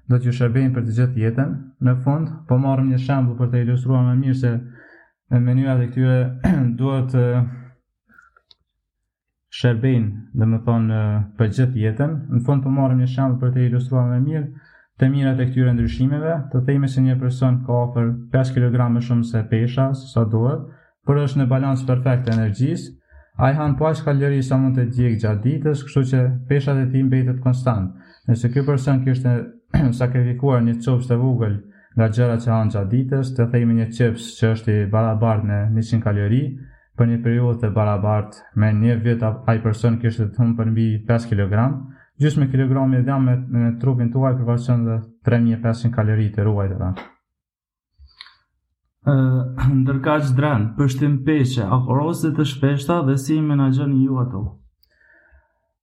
do 0.09 0.19
ju 0.27 0.33
shërbejnë 0.37 0.75
për 0.77 0.85
të 0.89 0.99
gjithë 0.99 1.23
jetën. 1.25 1.57
Në 1.89 1.97
fund, 2.05 2.29
po 2.49 2.61
marëm 2.61 2.93
një 2.93 3.01
shambu 3.07 3.39
për 3.41 3.53
të 3.53 3.65
ilustruar 3.65 4.05
më 4.11 4.15
mirë 4.21 4.39
se 4.43 4.53
në 5.33 5.43
mënyrat 5.49 5.85
e 5.85 5.89
këtyre 5.95 6.19
duhet 6.81 7.09
të 7.15 7.25
shërbejnë 9.59 10.39
dhe 10.41 10.47
më 10.53 10.59
thonë 10.67 10.99
për 11.39 11.49
gjithë 11.57 11.81
jetën. 11.85 12.13
Në 12.35 12.43
fund 12.47 12.63
po 12.67 12.73
marrim 12.75 13.01
një 13.03 13.09
shambë 13.15 13.41
për 13.43 13.55
të 13.57 13.65
ilustruar 13.69 14.05
më 14.13 14.19
mirë 14.27 14.49
të 15.01 15.09
mirat 15.15 15.41
e 15.41 15.47
këtyre 15.51 15.73
ndryshimeve. 15.75 16.35
Të 16.53 16.63
themi 16.69 16.89
se 16.93 17.03
një 17.07 17.17
person 17.23 17.59
ka 17.67 17.81
afër 17.87 18.11
5 18.37 18.55
kg 18.57 18.89
më 18.97 19.03
shumë 19.09 19.27
se 19.31 19.43
pesha, 19.51 19.89
se 20.03 20.11
sa 20.15 20.25
duhet, 20.35 20.63
por 21.07 21.19
është 21.25 21.43
në 21.43 21.49
balancë 21.55 21.87
perfekt 21.89 22.31
energjisë. 22.35 22.97
Ai 23.41 23.53
han 23.57 23.75
po 23.79 23.87
as 23.89 24.03
kalori 24.05 24.43
sa 24.45 24.59
mund 24.61 24.77
të 24.77 24.85
djeg 24.95 25.17
gjatë 25.23 25.43
ditës, 25.47 25.83
kështu 25.87 26.03
që 26.11 26.19
peshat 26.49 26.77
e 26.83 26.87
tij 26.93 27.05
mbetet 27.07 27.39
konstant. 27.41 27.91
Nëse 28.29 28.51
ky 28.53 28.65
person 28.67 29.01
kishte 29.07 29.33
sakrifikuar 30.03 30.61
një 30.67 30.77
copë 30.85 31.09
të 31.09 31.17
vogël 31.25 31.59
nga 31.97 32.07
gjërat 32.15 32.45
që 32.45 32.51
han 32.55 32.71
gjatë 32.75 32.91
ditës, 32.93 33.31
të 33.39 33.47
themi 33.55 33.79
një 33.81 33.87
chips 33.97 34.31
që 34.39 34.51
është 34.55 34.75
i 34.75 34.85
barabartë 34.93 35.49
me 35.75 35.81
100 35.83 36.03
kalori, 36.05 36.43
për 37.01 37.09
një 37.09 37.17
periudhë 37.25 37.61
të 37.63 37.69
barabartë 37.77 38.59
me 38.61 38.69
një 38.77 38.97
vit 39.07 39.23
ai 39.25 39.57
person 39.65 39.97
kishte 40.03 40.27
të 40.35 40.43
humbur 40.43 40.69
mbi 40.71 40.85
5 41.09 41.31
kg, 41.31 41.71
gjysmë 42.21 42.45
me 42.45 42.51
kilogrami 42.53 43.01
dhe 43.07 43.17
me, 43.25 43.37
me 43.41 43.71
trupin 43.81 44.13
tuaj 44.13 44.35
përfaqëson 44.37 44.85
dhe 44.87 44.99
3500 45.29 45.95
kalori 45.97 46.29
të 46.35 46.45
ruajtura. 46.45 46.91
Ë, 49.09 49.17
Ndërka 49.81 50.17
që 50.27 50.35
drenë, 50.37 50.75
pështim 50.77 51.15
peshe, 51.25 51.65
akoroset 51.77 52.35
të 52.37 52.45
shpeshta 52.51 52.99
dhe 53.09 53.17
si 53.23 53.39
i 53.41 53.47
menaxhoni 53.49 54.03
ju 54.05 54.21
ato? 54.21 54.43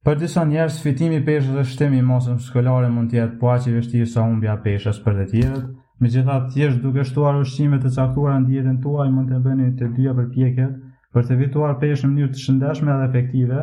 Për 0.05 0.19
disa 0.21 0.43
njerëz 0.47 0.77
fitimi 0.85 1.23
peshe 1.25 1.47
peshës 1.47 1.57
dhe 1.57 1.65
shtimi 1.71 1.97
i 1.99 2.05
mosës 2.07 2.37
muskulare 2.37 2.87
mund 2.93 3.09
të 3.11 3.17
jetë 3.17 3.39
po 3.41 3.55
i 3.65 3.73
vështirë 3.79 4.07
sa 4.11 4.23
humbja 4.27 4.53
e 4.55 4.61
peshës 4.67 5.01
për 5.03 5.17
të 5.17 5.25
tjerët. 5.33 5.73
Megjithatë, 5.97 6.51
thjesht 6.53 6.83
duke 6.83 7.03
shtuar 7.09 7.39
ushqime 7.41 7.79
të 7.81 7.89
caktuara 7.95 8.37
në 8.39 8.45
dietën 8.51 8.75
tuaj 8.83 9.07
mund 9.09 9.33
të 9.33 9.39
bëni 9.47 9.71
të 9.79 9.87
dyja 9.97 10.13
përpjekjet 10.19 10.77
për 11.17 11.25
të 11.27 11.35
vituar 11.39 11.75
peshë 11.81 12.05
në 12.05 12.13
mënyrë 12.13 12.31
të 12.35 12.41
shëndeshme 12.43 12.87
dhe 12.95 13.05
efektive, 13.09 13.59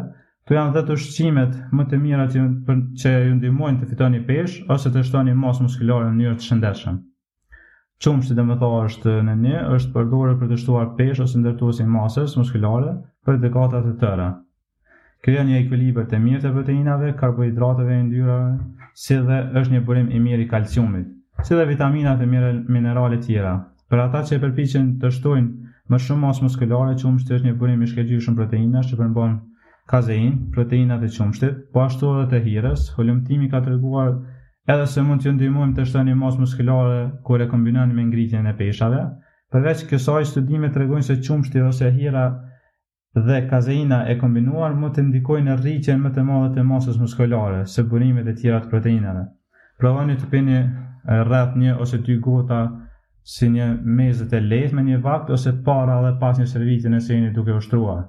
të 0.49 0.57
janë 0.57 0.75
dhe 0.75 0.81
të 0.89 0.95
ushqimet 0.99 1.53
më 1.79 1.85
të 1.91 1.99
mira 2.03 2.25
që, 2.33 2.43
për, 2.67 2.81
që 3.01 3.13
ju 3.29 3.35
ndihmojnë 3.39 3.81
të 3.83 3.89
fitoni 3.93 4.21
peshë 4.27 4.65
ose 4.75 4.91
të 4.95 5.05
shtoni 5.09 5.35
masë 5.45 5.67
muskulore 5.69 6.09
në 6.09 6.17
mënyrë 6.19 6.39
të 6.41 6.49
shëndetshme. 6.49 6.95
Qumshi 8.05 8.35
domethënë 8.37 8.81
është 8.89 9.13
në 9.29 9.35
një 9.45 9.61
është 9.77 9.95
përdorur 9.95 10.39
për 10.41 10.51
të 10.51 10.59
shtuar 10.65 10.89
peshë 10.99 11.25
ose 11.29 11.39
ndërtuesin 11.45 11.93
masës 11.97 12.35
muskulore 12.41 12.97
për 13.25 13.39
dekada 13.47 13.85
të 13.87 13.95
tëra. 14.03 14.27
Krijon 15.25 15.47
një 15.51 15.61
ekuilibër 15.63 16.09
të 16.11 16.19
mirë 16.21 16.41
të 16.45 16.51
proteinave, 16.57 17.13
karbohidrateve 17.23 17.95
e 17.95 18.01
yndyrave, 18.03 18.57
si 19.05 19.17
dhe 19.29 19.39
është 19.61 19.73
një 19.77 19.85
burim 19.87 20.11
i 20.11 20.21
mirë 20.27 20.45
i 20.45 20.49
kalciumit, 20.51 21.07
si 21.49 21.55
dhe 21.57 21.65
vitaminat 21.71 22.19
e 22.21 22.27
mirë 22.35 22.51
minerale 22.77 23.21
tjera. 23.25 23.55
Për 23.89 24.03
ata 24.09 24.21
që 24.27 24.37
e 24.37 24.43
përpiqen 24.43 24.91
të 25.01 25.13
shtojnë 25.17 25.64
më 25.93 25.99
shumë 26.03 26.21
masë 26.21 26.45
muskulare 26.45 26.93
që 27.01 27.07
umështë 27.09 27.35
është 27.37 27.47
një 27.49 27.53
burim 27.63 27.83
i 27.85 27.87
shkegjyshën 27.89 28.37
proteinash 28.39 28.87
që 28.93 28.99
përmbon 29.01 29.35
kazein, 29.93 30.39
proteinat 30.55 31.03
e 31.05 31.11
qumështit, 31.17 31.57
po 31.75 31.83
ashtu 31.85 32.13
edhe 32.13 32.31
të 32.31 32.41
hirës, 32.47 32.87
holumtimi 32.97 33.51
ka 33.53 33.61
të 33.67 33.75
reguar 33.75 34.15
edhe 34.73 34.87
se 34.89 35.03
mund 35.05 35.21
të 35.27 35.35
ndimojmë 35.37 35.77
të 35.77 35.85
shtë 35.91 36.05
një 36.09 36.15
masë 36.23 36.41
muskulare 36.47 37.03
kër 37.27 37.45
e 37.45 37.49
kombinon 37.51 37.93
me 37.99 38.07
ngritjen 38.09 38.49
e 38.49 38.55
peshave. 38.63 39.03
Përveç 39.53 39.83
kësaj, 39.91 40.23
studime 40.33 40.71
të 40.75 40.81
regojnë 40.83 41.05
se 41.07 41.19
qumështi 41.27 41.61
ose 41.63 41.91
hira 41.99 42.25
dhe 43.29 43.37
kazeina 43.53 43.99
e 44.11 44.17
kombinuar 44.23 44.73
mund 44.81 44.97
të 44.97 45.05
ndikojnë 45.11 45.51
në 45.51 45.59
rriqen 45.61 46.01
më 46.03 46.15
të 46.17 46.25
madhe 46.31 46.49
të 46.57 46.65
masës 46.71 46.97
muskulare, 47.01 47.61
se 47.75 47.85
burimit 47.93 48.27
e 48.27 48.35
tjera 48.41 48.63
të 48.65 48.73
proteinave. 48.73 49.27
Provani 49.79 50.17
të 50.17 50.31
pini 50.33 50.63
rrët 51.29 51.61
një 51.61 51.77
ose 51.85 52.01
dy 52.07 52.17
gota 52.25 52.63
si 53.25 53.49
një 53.49 53.67
mezët 53.99 54.35
e 54.37 54.41
lehtë 54.45 54.77
me 54.77 54.83
një 54.85 54.99
vakt 55.05 55.31
ose 55.37 55.55
para 55.65 55.95
dhe 56.05 56.11
pas 56.21 56.37
një 56.39 56.47
servitin 56.51 56.93
në 56.95 56.99
sejnë 57.07 57.31
duke 57.37 57.55
ushtruar. 57.57 58.03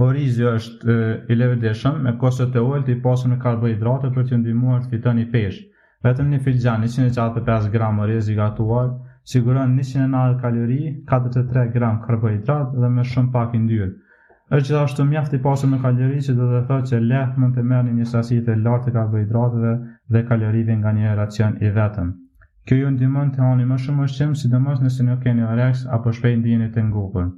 Orizio 0.00 0.54
është 0.56 0.94
i 1.28 1.36
levdeshëm 1.36 1.98
me 2.06 2.14
kosët 2.22 2.56
e 2.56 2.62
ullë 2.64 2.86
të 2.86 2.94
i 2.94 3.00
posën 3.06 3.34
në 3.34 3.38
karbohidrate 3.42 4.10
për 4.14 4.28
të 4.30 4.38
ndimuar 4.40 4.80
të 4.86 4.92
fitën 4.94 5.20
i 5.20 5.26
peshë. 5.34 5.66
Vetëm 6.06 6.30
një 6.32 6.38
filxan 6.46 6.86
165 6.88 7.68
gram 7.74 7.98
orizi 8.00 8.34
gatuar, 8.38 8.86
siguron 9.30 9.74
190 9.82 10.38
kalori, 10.40 10.80
43 11.12 11.66
gram 11.74 12.00
karbohidrat 12.06 12.72
dhe 12.80 12.88
me 12.94 13.04
shumë 13.12 13.32
pak 13.36 13.58
i 13.58 13.60
ndyrë. 13.66 13.90
është 14.54 14.66
gjithashtu 14.72 15.04
mjaft 15.06 15.34
i 15.34 15.38
pasur 15.44 15.68
me 15.70 15.76
kalori 15.84 16.24
që 16.28 16.32
do 16.38 16.48
të 16.52 16.62
thotë 16.70 16.88
që 16.90 16.98
lehtë 17.12 17.38
mund 17.42 17.54
të 17.58 17.66
merrni 17.72 17.92
një 18.00 18.06
sasi 18.14 18.40
të 18.46 18.56
lartë 18.64 18.86
të 18.88 18.94
karbohidrateve 18.96 19.76
dhe 20.16 20.24
kalorive 20.32 20.80
nga 20.80 20.96
një 20.96 21.14
racion 21.20 21.60
i 21.62 21.70
vetëm. 21.76 22.10
Kjo 22.68 22.76
ju 22.78 22.88
ndimon 22.94 23.28
të 23.34 23.40
hani 23.42 23.64
më 23.68 23.76
shumë 23.82 24.06
ushqim, 24.06 24.32
sidomos 24.38 24.80
nëse 24.84 25.04
nuk 25.04 25.20
keni 25.26 25.44
oreks 25.50 25.84
apo 25.96 26.10
shpejt 26.16 26.40
ndjeni 26.40 26.66
të 26.74 26.82
ngopur. 26.88 27.28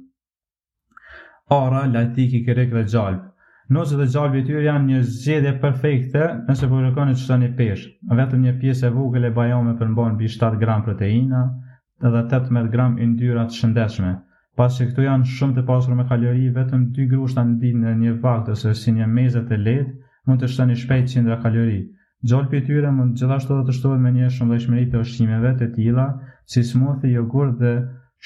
Ora, 1.57 1.83
lajtiki, 1.93 2.41
kërek 2.47 2.73
dhe 2.73 2.81
gjalp. 2.93 3.29
Nozë 3.77 3.99
dhe 4.01 4.07
gjalbi 4.15 4.41
të 4.41 4.49
tyre 4.49 4.63
janë 4.65 4.89
një 4.89 4.99
zgjedhje 5.11 5.53
perfekte 5.61 6.25
nëse 6.49 6.69
po 6.73 6.81
kërkoni 6.81 7.15
çfarë 7.21 7.41
ni 7.45 7.49
pesh. 7.61 7.85
Vetëm 8.21 8.43
një 8.47 8.53
pjesë 8.65 8.89
e 8.89 8.93
vogël 8.97 9.29
e 9.29 9.31
bajame 9.39 9.77
përmban 9.79 10.13
mbi 10.17 10.31
7 10.35 10.59
gram 10.65 10.83
proteina 10.89 11.45
dhe 12.03 12.13
18 12.25 12.69
gram 12.75 12.99
indyrat 13.07 13.55
shëndeshme. 13.55 14.11
shëndetshme. 14.11 14.11
Pasi 14.59 14.89
këto 14.89 15.07
janë 15.07 15.29
shumë 15.37 15.57
të 15.61 15.65
pasur 15.71 15.95
me 16.01 16.09
kalori, 16.11 16.51
vetëm 16.59 16.83
2 16.99 17.07
grushta 17.15 17.47
në 17.53 17.71
në 17.85 17.95
një 18.03 18.17
vakt 18.27 18.51
ose 18.57 18.75
si 18.81 18.97
një 18.99 19.07
mezët 19.17 19.47
të 19.53 19.63
lehtë 19.67 19.95
mund 20.27 20.41
të 20.43 20.47
shtoni 20.55 20.77
shpejt 20.83 21.07
100 21.17 21.39
kalori. 21.47 21.81
Gjallpi 22.23 22.57
i 22.61 22.63
tyre 22.65 22.91
mund 22.95 23.17
gjithashtu 23.19 23.55
të 23.67 23.73
shtohet 23.75 23.99
me 24.03 24.11
një 24.17 24.27
shumë 24.33 24.53
dhejshmëri 24.55 24.85
të 24.91 24.99
ushqimeve 25.05 25.49
të 25.61 25.65
tila, 25.77 26.05
si 26.53 26.61
smoothie, 26.67 27.09
jogurt 27.11 27.57
dhe 27.63 27.71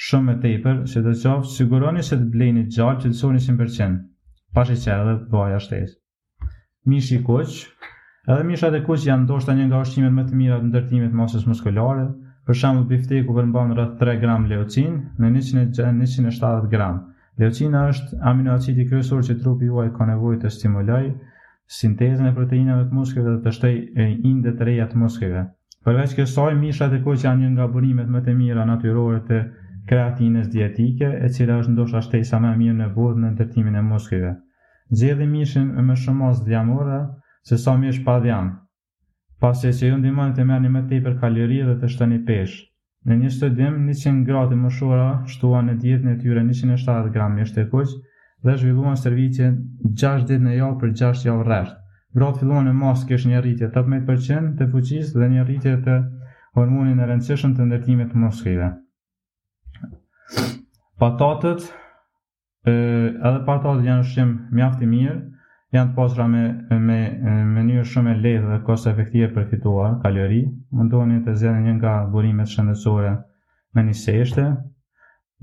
shumë 0.07 0.35
e 0.35 0.41
tepër, 0.43 0.75
që 0.91 1.01
të 1.05 1.13
qofë, 1.23 1.47
siguroni 1.53 2.03
se 2.09 2.19
të 2.19 2.27
blejni 2.35 2.65
gjallë 2.75 2.99
që 3.05 3.09
të 3.13 3.17
soni 3.21 3.39
100%, 3.45 3.97
pashe 4.59 4.75
qërë 4.83 5.07
dhe 5.07 5.15
bëja 5.31 5.63
shtes. 5.65 5.95
Mish 6.93 7.09
i 7.15 7.17
kuq. 7.31 7.55
edhe 8.35 8.43
mishat 8.51 8.77
e 8.77 8.81
kuq 8.89 9.07
janë 9.07 9.23
ndoshta 9.25 9.55
një 9.57 9.65
nga 9.71 9.79
ushqimet 9.87 10.15
më 10.19 10.25
të 10.29 10.39
mirat 10.43 10.63
në 10.67 10.71
dërtimit 10.77 11.15
masës 11.23 11.47
muskulare, 11.49 12.05
për 12.45 12.59
shumë 12.61 12.83
bifteku 12.93 13.39
përmban 13.39 13.73
rrët 13.77 13.95
3 14.05 14.21
gram 14.25 14.45
leocin 14.53 14.93
në 15.23 15.33
170 15.39 16.69
gram. 16.75 17.01
Leocina 17.41 17.87
është 17.93 18.21
aminoacidi 18.33 18.85
kryesor 18.91 19.25
që 19.29 19.39
trupi 19.41 19.71
juaj 19.73 19.87
ka 19.97 20.05
nevojë 20.13 20.43
të 20.45 20.53
stimulojë 20.59 21.15
sintezën 21.67 22.25
e 22.29 22.33
proteinave 22.33 22.83
të 22.88 22.95
muskëve 22.95 23.31
dhe 23.43 23.53
të 23.62 23.69
e 24.03 24.07
indet 24.31 24.55
të 24.59 24.65
reja 24.67 24.86
të 24.91 25.00
muskëve. 25.01 25.41
Përveç 25.88 26.13
kësaj, 26.17 26.53
mishrat 26.62 26.93
e 26.95 27.00
kuq 27.03 27.17
janë 27.25 27.41
një 27.43 27.50
nga 27.55 27.65
burimet 27.74 28.07
më 28.13 28.21
të 28.27 28.36
mira 28.39 28.63
natyrore 28.69 29.19
të 29.27 29.39
kreatinës 29.89 30.47
dietike, 30.53 31.09
e 31.25 31.27
cila 31.36 31.57
është 31.63 31.74
ndoshta 31.74 32.01
shtesa 32.07 32.39
më 32.45 32.53
e 32.53 32.57
mirë 32.62 32.77
në 32.79 32.88
botë 32.95 33.19
në 33.25 33.33
ndërtimin 33.33 33.77
e 33.79 33.83
muskëve. 33.89 34.31
Nxjerrni 34.91 35.27
mishin 35.33 35.67
më 35.89 35.95
shumë 36.05 36.25
os 36.29 36.41
diamore, 36.47 37.01
se 37.50 37.57
sa 37.65 37.75
mish 37.83 38.00
pa 38.05 38.15
diam. 38.24 38.47
Pasi 39.43 39.71
që 39.77 39.91
ju 39.91 39.97
ndihmoni 40.01 40.36
të 40.39 40.43
merrni 40.50 40.71
më 40.71 40.86
tepër 40.93 41.19
kalori 41.21 41.59
dhe 41.67 41.75
të 41.81 41.89
shtoni 41.93 42.19
peshë. 42.29 42.63
Në 43.07 43.15
një 43.24 43.29
studim, 43.36 43.75
100 43.91 44.24
gratë 44.27 44.55
më 44.63 44.69
shora 44.79 45.09
shtuan 45.36 45.67
në 45.67 45.74
dietën 45.83 46.12
e 46.13 46.15
tyre 46.24 46.41
170 46.47 47.12
gram 47.17 47.36
mish 47.41 47.53
të 47.59 47.67
dhe 48.46 48.56
zhvilluan 48.62 48.98
shërbimin 49.01 49.53
6 50.03 50.17
ditë 50.32 50.38
në 50.48 50.51
javë 50.60 50.75
për 50.82 50.91
6 51.01 51.24
javë 51.27 51.46
rreth. 51.48 51.72
Vrat 52.17 52.38
filluan 52.41 52.67
në 52.70 52.74
mos 52.82 53.03
kesh 53.10 53.25
një 53.29 53.39
rritje 53.41 53.70
18% 53.72 54.51
të 54.60 54.67
fuqisë 54.74 55.20
dhe 55.22 55.29
një 55.34 55.46
rritje 55.48 55.74
të 55.88 55.96
hormonin 56.60 57.01
e 57.03 57.08
rëndësishëm 57.10 57.56
të 57.58 57.65
ndërtimit 57.72 58.12
të 58.13 58.22
moskejve. 58.24 58.70
Patatët, 61.01 61.65
edhe 62.70 63.34
patatët 63.50 63.89
janë 63.89 64.08
shqim 64.12 64.32
mjafti 64.58 64.89
mirë, 64.94 65.17
janë 65.75 65.91
të 65.91 65.96
pasra 66.00 66.25
me, 66.34 66.46
me, 66.89 67.00
me 67.53 67.65
një 67.67 67.84
shumë 67.91 68.13
e 68.13 68.17
ledhë 68.24 68.50
dhe 68.53 68.62
kosë 68.70 68.94
efektive 68.94 69.29
për 69.36 69.50
fituar, 69.51 70.00
kalori, 70.06 70.44
mundoni 70.77 71.20
të 71.25 71.36
zjenë 71.41 71.65
një 71.67 71.75
nga 71.79 71.94
burimet 72.13 72.50
shëndësore 72.53 73.13
me 73.75 73.86
një 73.89 73.98
seshte, 74.06 74.48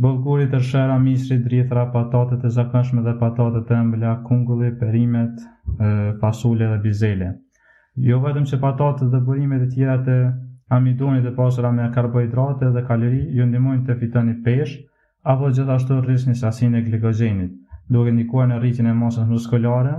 Bulgurit 0.02 0.48
të 0.52 0.58
shera, 0.68 0.94
misri, 1.02 1.36
drithra, 1.42 1.82
patatet 1.92 2.44
e 2.44 2.48
zakënshme 2.54 3.02
dhe 3.04 3.12
patatet 3.20 3.68
e 3.74 3.80
mbëla, 3.90 4.12
kungulli, 4.28 4.70
perimet, 4.80 5.36
pasule 6.22 6.70
dhe 6.72 6.78
bizele. 6.86 7.28
Jo 8.08 8.18
vetëm 8.24 8.48
që 8.50 8.56
patatet 8.64 9.12
dhe 9.12 9.20
burimet 9.28 9.62
e 9.62 9.68
tjera 9.74 9.94
të 10.08 10.16
amidoni 10.78 11.22
dhe 11.26 11.30
pasura 11.36 11.70
me 11.76 11.86
karbohidrate 11.98 12.72
dhe 12.78 12.82
kalori 12.88 13.22
ju 13.38 13.46
ndimojnë 13.52 13.86
të 13.90 13.96
fitoni 14.00 14.34
pesh, 14.48 14.72
apo 15.34 15.50
gjithashtu 15.58 16.00
rrisë 16.00 16.30
një 16.32 16.38
sasin 16.42 16.74
e 16.74 16.82
glikogenit, 16.88 17.52
duke 17.98 18.14
ndikuar 18.18 18.48
në 18.50 18.58
rritin 18.64 18.90
e 18.90 18.96
masës 19.04 19.28
muskulare. 19.30 19.94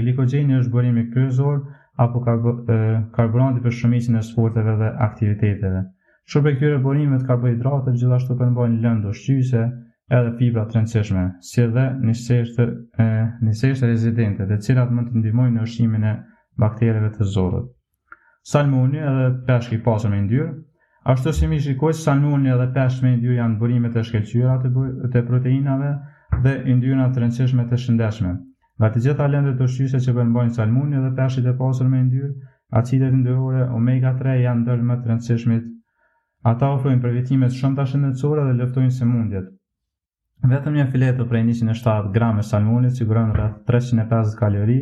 Glikogeni 0.00 0.58
është 0.58 0.74
burimi 0.74 1.06
kryzor 1.14 1.62
apo 2.06 2.24
karbo, 2.26 2.58
për 3.66 3.78
shumicin 3.82 4.18
e 4.18 4.24
sporteve 4.32 4.74
dhe 4.82 4.90
aktiviteteve. 5.08 5.84
Shumë 6.28 6.44
për 6.44 6.54
kjyre 6.60 6.78
borimet 6.84 7.22
ka 7.26 7.34
gjithashtu 7.42 8.34
përmbajnë 8.38 8.80
lëndë 8.82 9.06
o 9.08 9.14
shqyse 9.18 9.60
edhe 10.16 10.32
pibra 10.40 10.64
të 10.68 10.74
rëndësishme, 10.76 11.22
si 11.50 11.62
edhe 11.62 11.84
njësështë 12.02 13.86
rezidente 13.90 14.48
dhe 14.50 14.58
cilat 14.66 14.92
më 14.98 15.04
të 15.06 15.22
ndimojnë 15.22 15.54
në 15.56 15.62
ështimin 15.70 16.04
e 16.10 16.12
bakterive 16.64 17.08
të 17.14 17.28
zorët. 17.36 17.70
Salmoni 18.52 19.00
edhe 19.12 19.22
peshki 19.48 19.78
i 19.80 20.10
me 20.14 20.20
ndyrë, 20.26 20.50
ashtu 21.14 21.32
si 21.38 21.48
mi 21.54 21.60
shikoj 21.68 21.94
se 21.96 22.04
salmoni 22.10 22.52
edhe 22.56 22.68
peshk 22.76 23.02
me 23.06 23.14
ndyrë 23.16 23.38
janë 23.40 23.58
borimet 23.62 23.96
e 23.96 24.04
shkelqyra 24.10 24.58
të 25.14 25.24
proteinave 25.32 25.94
dhe 26.48 26.54
ndyrëna 26.76 27.08
të 27.14 27.22
rëndësishme 27.24 27.64
të 27.72 27.80
shëndeshme. 27.86 28.34
Nga 28.76 28.92
të 28.98 29.04
gjitha 29.06 29.30
lëndët 29.32 29.56
të 29.62 29.70
shqyse 29.78 30.04
që 30.04 30.16
përmbajnë 30.20 30.56
salmoni 30.60 31.00
edhe 31.00 31.14
peshki 31.22 31.40
i 31.40 31.48
të 31.56 31.90
me 31.96 32.04
ndyrë, 32.10 32.30
acidet 32.82 33.16
ndyrore 33.22 33.64
omega 33.80 34.12
3 34.20 34.36
janë 34.44 34.64
dërmë 34.68 35.00
të 35.02 35.12
rëndësishmit 35.14 35.74
Ata 36.46 36.66
ofrojnë 36.72 37.02
përvitime 37.04 37.46
të 37.50 37.56
shumë 37.60 37.76
të 37.76 37.84
shëndetësora 37.90 38.42
dhe 38.48 38.52
lëftojnë 38.58 38.92
se 38.96 39.06
mundjet. 39.12 39.46
Vetëm 40.52 40.76
një 40.78 40.84
filet 40.92 41.16
të 41.18 41.24
prej 41.32 41.40
107 41.60 42.10
gram 42.16 42.36
e 42.38 42.44
salmonit 42.50 42.94
sigurën 43.00 43.32
rrët 43.34 43.56
350 43.70 44.36
kalori 44.42 44.76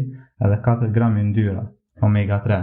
edhe 0.48 0.58
4 0.66 0.88
gramë 0.96 1.22
i 1.22 1.28
ndyra, 1.30 1.62
omega 2.08 2.38
3. 2.48 2.58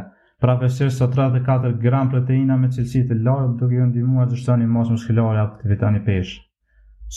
Pra 0.46 0.56
përsir 0.62 0.92
së 0.98 1.08
34 1.16 1.72
gramë 1.86 2.14
proteina 2.14 2.58
me 2.66 2.70
cilësi 2.76 3.02
të 3.10 3.18
lartë 3.28 3.58
duke 3.64 3.80
ju 3.80 3.88
ndihmuar 3.90 4.30
të 4.34 4.38
shtoni 4.44 4.70
mos 4.76 4.92
muskulare 4.94 5.42
apo 5.46 5.62
të 5.64 5.72
vitani 5.74 6.04
peshë. 6.10 6.38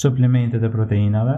Suplementet 0.04 0.64
e 0.64 0.73
proteinave, 0.78 1.35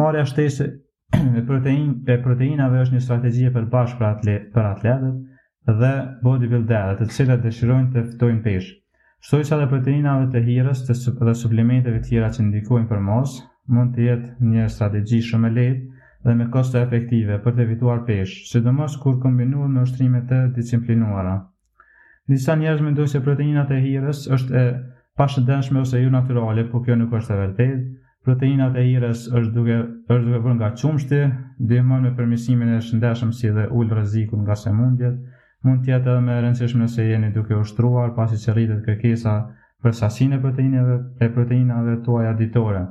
marrja 0.00 0.24
shtesë 0.32 0.68
e, 0.68 1.44
protein, 1.52 1.94
e 2.14 2.18
proteinave 2.26 2.82
është 2.86 2.96
një 2.98 3.04
strategji 3.06 3.54
për 3.58 3.70
bashkë 3.76 3.98
për 4.56 4.68
atletët 4.72 5.08
dhe 5.84 5.94
bodybuilderët, 6.26 7.04
të 7.06 7.12
cilët 7.20 7.46
dëshirojnë 7.46 7.92
të 7.96 8.06
ftojnë 8.16 8.44
peshë. 8.50 8.76
Shtoj 9.26 9.40
dhe 9.60 9.64
proteinave 9.70 10.26
të 10.32 10.40
hirës 10.46 10.80
të 10.88 10.94
sup 10.98 11.22
dhe 11.28 11.32
suplimenteve 11.38 12.00
tjera 12.08 12.26
që 12.34 12.44
ndikojnë 12.48 12.86
për 12.90 13.00
mos, 13.06 13.32
mund 13.76 13.96
të 13.96 14.04
jetë 14.04 14.50
një 14.50 14.66
strategji 14.74 15.18
shumë 15.28 15.48
e 15.50 15.54
letë 15.56 16.28
dhe 16.28 16.34
me 16.42 16.46
kosto 16.56 16.78
efektive 16.82 17.38
për 17.46 17.56
të 17.56 17.64
evituar 17.64 18.04
pesh, 18.10 18.34
sidomos 18.52 18.94
kur 19.02 19.16
kombinuar 19.24 19.72
me 19.74 19.82
ushtrime 19.88 20.20
të 20.30 20.38
disiplinuara. 20.60 21.32
Disa 22.34 22.56
njerëz 22.60 22.84
me 22.86 22.92
ndojë 22.94 23.12
se 23.16 23.22
proteinat 23.26 23.72
e 23.74 23.80
hirës 23.88 24.20
është 24.36 24.54
e 24.60 24.64
pashtë 25.22 25.44
dënshme 25.50 25.82
ose 25.82 25.98
ju 25.98 26.06
jo 26.10 26.14
natyrale, 26.14 26.66
po 26.70 26.82
kjo 26.86 26.98
nuk 27.02 27.18
është 27.20 27.34
e 27.34 27.40
vërtetë. 27.44 27.80
proteinat 28.28 28.76
e 28.76 28.82
hirës 28.88 29.26
është 29.40 29.52
duke, 29.58 29.76
është 30.14 30.24
duke 30.28 30.44
vërnë 30.46 30.60
nga 30.60 30.70
qumshti, 30.82 31.20
dhe 31.72 31.82
mënë 31.90 32.04
me 32.08 32.14
përmisimin 32.22 32.74
e 32.76 32.80
shëndeshëm 32.90 33.30
si 33.40 33.50
dhe 33.58 33.64
ullë 33.80 33.98
rrezikun 33.98 34.42
nga 34.46 34.56
se 34.62 34.72
mund 35.66 35.80
të 35.84 35.90
jetë 35.92 36.08
edhe 36.10 36.20
më 36.24 36.34
e 36.34 36.42
rëndësishme 36.42 36.84
nëse 36.86 37.04
jeni 37.04 37.28
duke 37.36 37.56
ushtruar 37.62 38.10
pasi 38.18 38.36
që 38.42 38.52
rritet 38.56 38.82
kërkesa 38.88 39.32
për 39.86 39.94
sasinë 40.00 40.36
e 40.36 40.42
proteinave 40.44 40.98
e 41.26 41.28
proteinave 41.38 41.94
tuaja 42.08 42.34
ditore. 42.40 42.82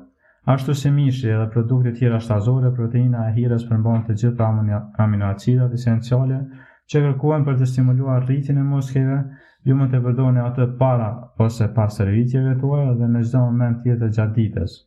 Ashtu 0.55 0.75
si 0.79 0.91
mishi 0.97 1.29
edhe 1.35 1.45
produktet 1.53 1.95
tjera 2.01 2.19
shtazore, 2.25 2.73
proteina 2.79 3.21
e 3.29 3.33
hirës 3.37 3.65
përmban 3.69 4.03
të 4.09 4.17
gjitha 4.23 4.51
aminoacidat 5.05 5.77
esenciale 5.79 6.41
që 6.91 7.03
kërkohen 7.05 7.47
për 7.47 7.61
të 7.61 7.69
stimuluar 7.71 8.25
rritjen 8.27 8.59
e 8.63 8.65
muskujve, 8.73 9.17
ju 9.67 9.75
mund 9.79 9.95
të 9.95 10.03
përdorni 10.07 10.43
atë 10.49 10.67
para 10.83 11.09
ose 11.47 11.71
pas 11.79 11.99
servitjeve 12.01 12.57
tuaja 12.65 12.93
dhe 12.99 13.11
në 13.15 13.23
çdo 13.29 13.47
moment 13.47 13.81
tjetër 13.87 14.13
gjatë 14.19 14.37
ditës. 14.41 14.77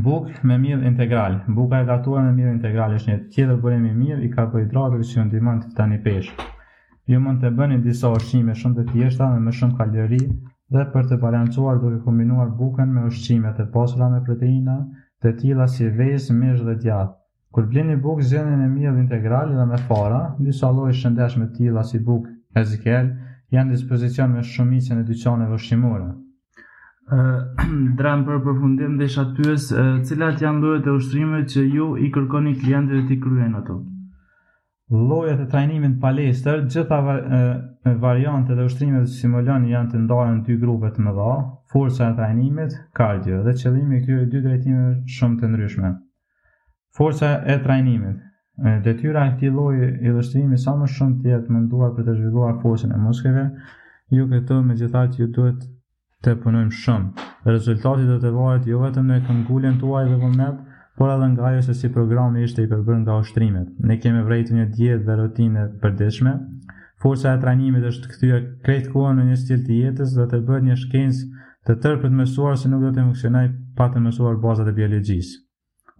Buk 0.00 0.26
me 0.42 0.54
mirë 0.60 0.86
integral. 0.88 1.34
Buka 1.52 1.82
e 1.82 1.84
gatuar 1.84 2.22
me 2.24 2.30
mirë 2.36 2.50
integral 2.56 2.94
është 2.96 3.10
një 3.10 3.16
tjetër 3.32 3.56
burim 3.64 3.82
i 3.84 3.90
mirë 3.96 4.22
i 4.24 4.30
karbohidratëve 4.32 5.08
që 5.08 5.24
ndihmon 5.26 5.58
të 5.64 5.72
tani 5.76 5.98
pesh. 6.06 6.30
Ju 7.12 7.18
mund 7.20 7.42
të 7.44 7.50
bëni 7.58 7.76
disa 7.84 8.08
ushqime 8.16 8.54
shumë 8.60 8.78
të 8.78 8.86
thjeshta 8.92 9.28
me 9.34 9.42
më 9.48 9.52
shumë 9.58 9.76
kalori 9.80 10.22
dhe 10.76 10.86
për 10.94 11.10
të 11.10 11.18
balancuar 11.26 11.82
duke 11.82 11.98
kombinuar 12.06 12.54
bukën 12.62 12.88
me 12.94 13.04
ushqime 13.10 13.52
të 13.58 13.68
pasura 13.74 14.08
me 14.14 14.22
proteina, 14.30 14.78
të 15.20 15.34
tilla 15.42 15.68
si 15.74 15.90
vezë, 16.00 16.38
mish 16.40 16.64
dhe 16.70 16.78
djath. 16.86 17.12
Kur 17.52 17.68
blini 17.74 17.98
bukë 18.06 18.30
zënën 18.32 18.64
e 18.64 18.72
mirë 18.78 18.96
integral 19.04 19.52
dhe 19.58 19.68
me 19.74 19.82
fara, 19.90 20.22
disa 20.40 20.72
lloje 20.72 20.96
shëndetshme 21.02 21.50
të 21.50 21.58
tilla 21.60 21.84
si 21.92 22.00
bukë, 22.08 22.32
ezikel, 22.64 23.12
janë 23.58 23.70
në 23.70 23.76
dispozicion 23.76 24.32
me 24.38 24.48
shumicën 24.54 25.04
e 25.04 25.08
dyqaneve 25.12 25.60
ushqimore. 25.60 26.10
Dram 27.98 28.20
për 28.26 28.36
përfundim 28.46 28.98
dhe 29.00 29.08
shatyës, 29.14 29.64
cilat 30.08 30.42
janë 30.42 30.60
lojët 30.66 30.86
e 30.86 30.92
ushtrime 30.98 31.40
që 31.54 31.64
ju 31.76 31.86
i 32.06 32.10
kërkoni 32.14 32.52
klientëve 32.62 33.06
të 33.08 33.16
i 33.16 33.20
kryen 33.24 33.56
ato? 33.58 33.78
Lojët 35.10 35.40
e 35.42 35.48
trajnimin 35.54 35.96
palestër, 36.00 36.62
gjitha 36.72 36.98
variante 38.04 38.54
dhe 38.54 38.66
ushtrime 38.70 39.00
që 39.06 39.12
simulani 39.16 39.72
janë 39.72 39.90
të 39.94 40.02
ndarën 40.04 40.42
dy 40.48 40.56
grupe 40.62 40.92
të 40.94 41.04
më 41.06 41.14
dha, 41.18 41.30
forca 41.72 42.10
e 42.10 42.14
trajnimit, 42.18 42.76
kardio, 43.00 43.40
dhe 43.48 43.54
qëllimi 43.62 44.02
këtyre 44.04 44.28
dy 44.34 44.42
drejtime 44.46 44.88
shumë 45.18 45.38
të 45.40 45.50
ndryshme. 45.54 45.92
Forca 46.98 47.32
e 47.42 47.56
trajnimit, 47.64 48.22
detyra 48.86 49.26
e 49.30 49.34
këti 49.36 49.50
lojë 49.58 49.90
i 50.06 50.14
ushtrimi 50.22 50.58
sa 50.66 50.76
më 50.78 50.90
shumë 50.96 51.20
të 51.22 51.34
jetë 51.34 51.56
munduar 51.56 51.94
për 51.96 52.08
të 52.10 52.16
zhvilluar 52.20 52.58
forcen 52.64 52.94
e 52.98 53.02
muskeve, 53.08 53.46
ju 54.12 54.28
këtë 54.36 54.62
me 54.68 54.76
gjitha 54.82 55.06
që 55.16 55.24
ju 55.24 55.30
duhet 55.40 55.62
të 56.22 56.34
punojmë 56.42 56.74
shumë. 56.82 57.24
Rezultatit 57.48 58.06
do 58.08 58.16
të 58.22 58.30
varet 58.36 58.66
jo 58.70 58.80
vetëm 58.82 59.08
në 59.10 59.16
këngullin 59.26 59.78
tuaj 59.80 60.04
dhe 60.08 60.18
vëmnet, 60.20 60.60
por 61.00 61.10
edhe 61.10 61.28
nga 61.32 61.50
jo 61.56 61.62
se 61.66 61.74
si 61.74 61.90
programi 61.96 62.44
ishte 62.46 62.62
i 62.66 62.70
përbërë 62.70 63.00
nga 63.04 63.16
ushtrimet. 63.22 63.72
Ne 63.90 63.96
kemi 64.02 64.22
vrejtë 64.28 64.54
një 64.58 64.66
dietë 64.76 65.04
dhe 65.08 65.16
rutinë 65.22 65.64
përdeshme. 65.82 66.34
Forca 67.02 67.32
e 67.34 67.40
trajnimit 67.42 67.86
është 67.90 68.10
kthyer 68.12 68.42
krejt 68.66 68.90
kohën 68.94 69.18
në 69.18 69.24
një 69.32 69.38
stil 69.44 69.62
të 69.66 69.78
jetës 69.84 70.12
dhe 70.18 70.28
të 70.30 70.42
bërë 70.50 70.68
një 70.68 70.76
shkencë 70.84 71.46
të 71.68 71.78
tërë 71.84 72.02
për 72.04 72.12
të 72.14 72.18
mësuar 72.20 72.58
se 72.62 72.70
nuk 72.70 72.84
do 72.86 72.92
të 72.94 73.06
funksionoj 73.08 73.44
pa 73.78 73.88
të 73.94 74.04
mësuar 74.06 74.38
bazat 74.44 74.70
e 74.70 74.76
biologjisë. 74.78 75.38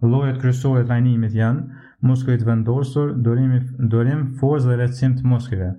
Llojet 0.03 0.39
kryesore 0.41 0.83
të 0.85 0.91
trajnimit 0.93 1.35
janë 1.41 1.81
muskujt 2.07 2.43
vendosur, 2.47 3.11
durim, 3.25 3.57
durim, 3.93 4.29
forcë 4.39 4.69
dhe 4.71 4.79
recim 4.83 5.17
të 5.19 5.27
muskujve 5.33 5.71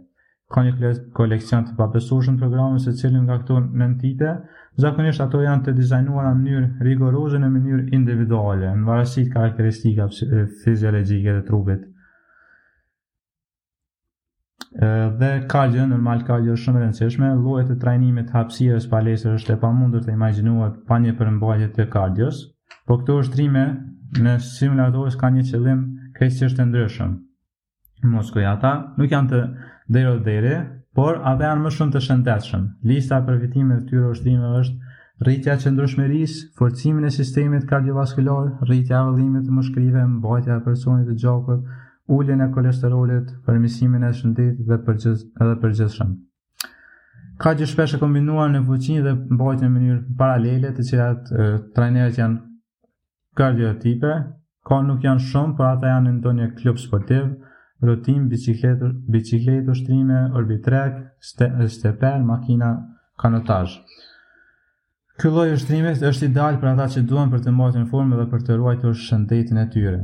ka 0.52 0.62
një 0.64 0.88
koleksion 1.16 1.64
të 1.68 1.74
papesushën 1.78 2.36
programës 2.40 2.84
se 2.84 2.92
cilin 3.00 3.24
nga 3.24 3.38
këto 3.40 3.60
nëntite, 3.80 4.32
zakonisht 4.82 5.22
ato 5.24 5.40
janë 5.42 5.64
të 5.68 5.72
dizajnuar 5.78 6.26
në 6.28 6.32
mënyrë 6.40 6.86
rigoroze 6.88 7.40
në 7.40 7.48
mënyrë 7.54 7.86
individuale, 7.96 8.74
në 8.76 8.86
varasit 8.88 9.32
karakteristika 9.32 10.08
fiziologike 10.64 11.38
dhe 11.38 11.44
trupit. 11.48 11.86
Dhe 15.20 15.30
kalgjë, 15.54 15.84
normal 15.94 16.24
kalgjë 16.26 16.52
është 16.56 16.64
shumë 16.68 16.80
rëndësishme, 16.82 17.28
lojët 17.44 17.70
e 17.76 17.80
trajnimit 17.84 18.32
hapsirës 18.34 18.88
palesër 18.90 19.36
është 19.38 19.54
e 19.54 19.58
pa 19.64 19.70
mundur 19.72 20.02
të 20.02 20.12
imaginuat 20.16 20.80
pa 20.88 20.98
një 21.04 21.12
përmbajtje 21.20 21.68
të 21.76 21.86
kalgjës, 21.94 22.40
po 22.88 22.98
këto 23.02 23.18
është 23.24 23.40
rime 23.40 23.64
në 24.18 24.36
simulatorës 24.50 25.14
ka 25.20 25.30
një 25.36 25.46
qëllim 25.52 25.84
krejtësisht 26.18 26.58
të 26.58 26.66
ndryshëm. 26.68 27.14
Moskojata 28.16 28.72
nuk 28.98 29.14
janë 29.14 29.30
të 29.34 29.40
dhejro 29.86 30.18
dhejre, 30.18 30.82
por 30.94 31.18
ata 31.26 31.48
janë 31.50 31.64
më 31.64 31.70
shumë 31.76 31.94
të 31.94 32.00
shëndetshëm. 32.06 32.62
Lista 32.88 33.18
për 33.26 33.40
vitimet 33.44 33.80
të 33.82 33.88
tyre 33.90 34.10
ushtrime 34.14 34.52
është 34.60 35.26
rritja 35.26 35.54
e 35.56 35.60
qëndrueshmërisë, 35.64 36.44
forcimin 36.58 37.08
e 37.08 37.10
sistemit 37.10 37.66
kardiovaskular, 37.70 38.52
rritja 38.68 39.00
e 39.02 39.08
vëllimit 39.08 39.48
të 39.48 39.56
mushkërive, 39.58 40.04
mbajtja 40.16 40.56
e 40.60 40.64
personit 40.68 41.08
të 41.10 41.16
gjakut, 41.24 41.64
uljen 42.18 42.44
e 42.44 42.48
kolesterolit, 42.54 43.32
përmisimin 43.46 44.06
e 44.08 44.12
shëndit 44.18 44.62
dhe 44.68 44.78
përgjës, 44.86 45.26
edhe 45.40 45.58
përgjithshëm. 45.62 46.14
Ka 47.42 47.52
që 47.58 47.66
shpesh 47.72 47.96
e 47.96 48.00
kombinuar 48.00 48.50
në 48.54 48.62
fuqin 48.68 49.02
dhe 49.02 49.16
mbajtë 49.34 49.64
në 49.66 49.72
mënyrë 49.74 50.16
paralele 50.20 50.70
të 50.76 50.84
cilat 50.90 51.32
trajnerët 51.76 52.20
janë 52.20 52.42
kardiotipe, 53.36 54.12
ka 54.64 54.78
nuk 54.86 55.02
janë 55.04 55.26
shumë, 55.32 55.56
por 55.58 55.72
ata 55.72 55.96
janë 55.96 56.10
në 56.12 56.18
ndonje 56.20 56.52
klub 56.60 56.78
sportiv, 56.82 57.32
rotim, 57.80 58.28
biciklet, 59.08 59.68
ushtrime, 59.68 60.30
orbitrek, 60.34 60.94
stepper, 61.68 62.20
makina, 62.24 62.88
kanotazh. 63.18 63.78
Ky 65.20 65.30
lloj 65.30 65.52
ushtrimi 65.54 65.92
është 66.02 66.26
ideal 66.30 66.56
për 66.58 66.72
ata 66.72 66.88
që 66.90 67.04
duan 67.06 67.30
për 67.30 67.42
të 67.44 67.52
mbajtur 67.54 67.84
në 67.84 67.90
formë 67.90 68.16
dhe 68.18 68.24
për 68.32 68.40
të 68.48 68.56
ruajtur 68.58 68.96
shëndetin 68.98 69.60
e 69.62 69.66
tyre. 69.70 70.00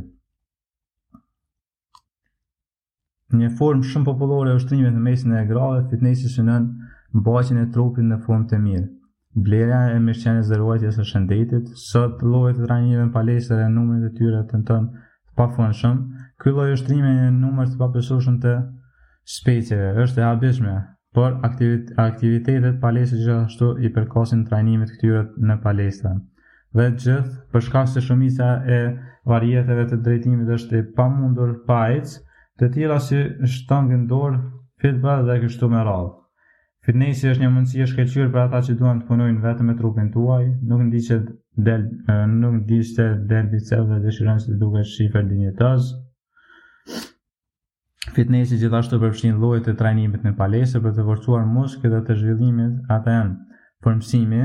Një 3.40 3.48
formë 3.59 3.87
shumë 3.90 4.06
popullore 4.06 4.52
e 4.54 4.59
ushtrimit 4.61 4.94
në 4.94 5.02
mesin 5.09 5.35
e 5.35 5.42
gradës 5.48 5.90
fitnesi 5.90 6.28
është 6.30 6.44
nën 6.46 6.68
mbajtjen 7.20 7.59
e 7.59 7.66
trupit 7.74 8.06
në 8.06 8.20
formë 8.26 8.48
të 8.52 8.61
mirë. 8.68 8.87
Blerja 9.48 9.80
e 9.96 9.98
mirëqenies 10.06 10.46
së 10.50 10.59
ruajtjes 10.62 10.96
së 11.00 11.09
shëndetit, 11.11 11.68
sot 11.78 12.22
llojet 12.26 12.59
e 12.62 12.66
trajnimeve 12.70 13.09
në 13.09 13.14
palestre 13.14 13.59
dhe 13.59 13.66
numrin 13.74 14.06
e 14.06 14.12
tyre 14.18 14.44
tenton 14.50 14.90
të 14.94 15.37
pafundshëm. 15.42 16.00
të 16.06 16.19
Ky 16.40 16.50
lloj 16.57 16.70
ushtrimi 16.72 17.09
në 17.14 17.24
numër 17.38 17.66
të 17.70 17.79
papërshtueshëm 17.83 18.37
të 18.42 18.53
shpejtëve 19.33 19.90
është 20.05 20.22
e 20.22 20.24
habishme, 20.29 20.76
por 21.18 21.35
aktivit 21.48 21.90
aktivitetet 22.05 22.79
palestre 22.85 23.18
gjithashtu 23.24 23.68
i 23.85 23.90
përkasin 23.96 24.46
trajnimit 24.48 24.94
këtyre 24.94 25.20
në 25.50 25.59
palestra. 25.66 26.12
Dhe 26.81 26.87
gjithë, 26.94 27.18
për 27.53 27.66
shkak 27.68 27.90
se 27.92 28.05
shumica 28.07 28.48
e 28.79 28.81
varieteve 29.35 29.85
të 29.92 29.98
drejtimit 30.09 30.55
është 30.57 30.81
e 30.81 30.87
pamundur 31.00 31.53
pa 31.68 31.83
ecë, 31.98 32.18
të 32.59 32.70
tjera 32.79 32.96
si 33.09 33.20
shtangën 33.59 34.09
dorë, 34.14 34.40
fitball 34.85 35.29
dhe 35.29 35.37
kështu 35.44 35.68
me 35.74 35.85
radhë. 35.90 36.11
Fitnessi 36.88 37.29
është 37.35 37.44
një 37.44 37.53
mundësi 37.59 37.85
e 37.85 37.87
shkëlqyer 37.92 38.33
për 38.37 38.46
ata 38.48 38.62
që 38.70 38.79
duan 38.81 39.00
të 39.05 39.11
punojnë 39.12 39.42
vetëm 39.44 39.66
me 39.68 39.76
trupin 39.83 40.09
tuaj, 40.16 40.40
nuk 40.72 40.87
ndiqet 40.88 41.26
del 41.68 41.87
nuk 42.40 42.57
ndiqet 42.62 43.26
del 43.35 43.50
biceve 43.53 43.90
dhe 43.92 44.00
dëshirojnë 44.09 44.46
të 44.48 44.59
duket 44.64 44.88
shifër 44.94 45.29
dinjitoz, 45.35 45.90
Fitnesi 48.16 48.57
gjithashtu 48.61 48.98
përfshin 49.03 49.37
llojet 49.42 49.68
e 49.70 49.74
trajnimit 49.81 50.22
në 50.26 50.33
palese 50.38 50.81
për 50.87 50.94
të 50.96 51.05
forcuar 51.09 51.44
muskujt 51.48 51.92
dhe 51.94 51.98
të 52.09 52.16
zhvillimit. 52.22 52.79
Ata 52.94 53.14
janë 53.16 53.61
përmësimi, 53.87 54.40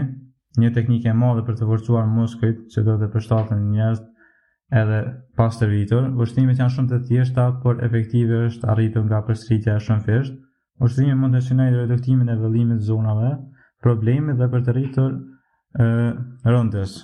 një 0.63 0.73
teknikë 0.75 1.09
e 1.11 1.15
madhe 1.21 1.45
për 1.47 1.57
të 1.61 1.69
forcuar 1.71 2.05
muskujt 2.11 2.59
që 2.75 2.83
do 2.89 2.97
të 3.01 3.09
përshtaten 3.15 3.63
njerëz 3.71 4.03
edhe 4.81 4.99
pas 5.39 5.57
të 5.59 5.69
rritur. 5.71 6.11
Ushtrimet 6.25 6.61
janë 6.61 6.75
shumë 6.75 6.91
të 6.93 6.99
thjeshta, 7.07 7.47
por 7.63 7.81
efektive 7.87 8.43
është 8.49 8.69
arritur 8.75 9.05
nga 9.07 9.23
përsëritja 9.31 9.77
e 9.79 9.83
shumë 9.87 10.05
fesht 10.09 10.37
Ushtrimi 10.85 11.15
mund 11.21 11.37
të 11.37 11.43
shënojë 11.47 11.79
reduktimin 11.81 12.29
e 12.29 12.35
vëllimit 12.41 12.81
të 12.81 12.89
zonave, 12.91 13.33
problemeve 13.83 14.35
dhe 14.41 14.49
për 14.55 14.65
të 14.67 14.73
rritur 14.75 15.13
ë 15.79 16.47
rëndës. 16.51 16.97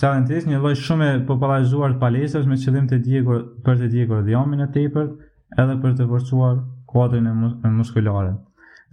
Challenge 0.00 0.26
test 0.28 0.46
një 0.48 0.58
lloj 0.62 0.74
shumë 0.80 1.08
e 1.14 1.18
popullarizuar 1.28 1.94
të 1.94 2.00
palestrës 2.02 2.46
me 2.48 2.56
qëllim 2.60 2.86
të 2.88 2.98
djegur 3.06 3.42
për 3.66 3.80
të 3.82 3.88
djegur 3.94 4.22
dhomën 4.26 4.62
e 4.66 4.70
tepërt 4.76 5.60
edhe 5.64 5.76
për 5.82 5.94
të 5.98 6.06
forcuar 6.12 6.58
kuadrin 6.92 7.26
e 7.28 7.34
mus 7.38 7.54
muskulare. 7.76 8.32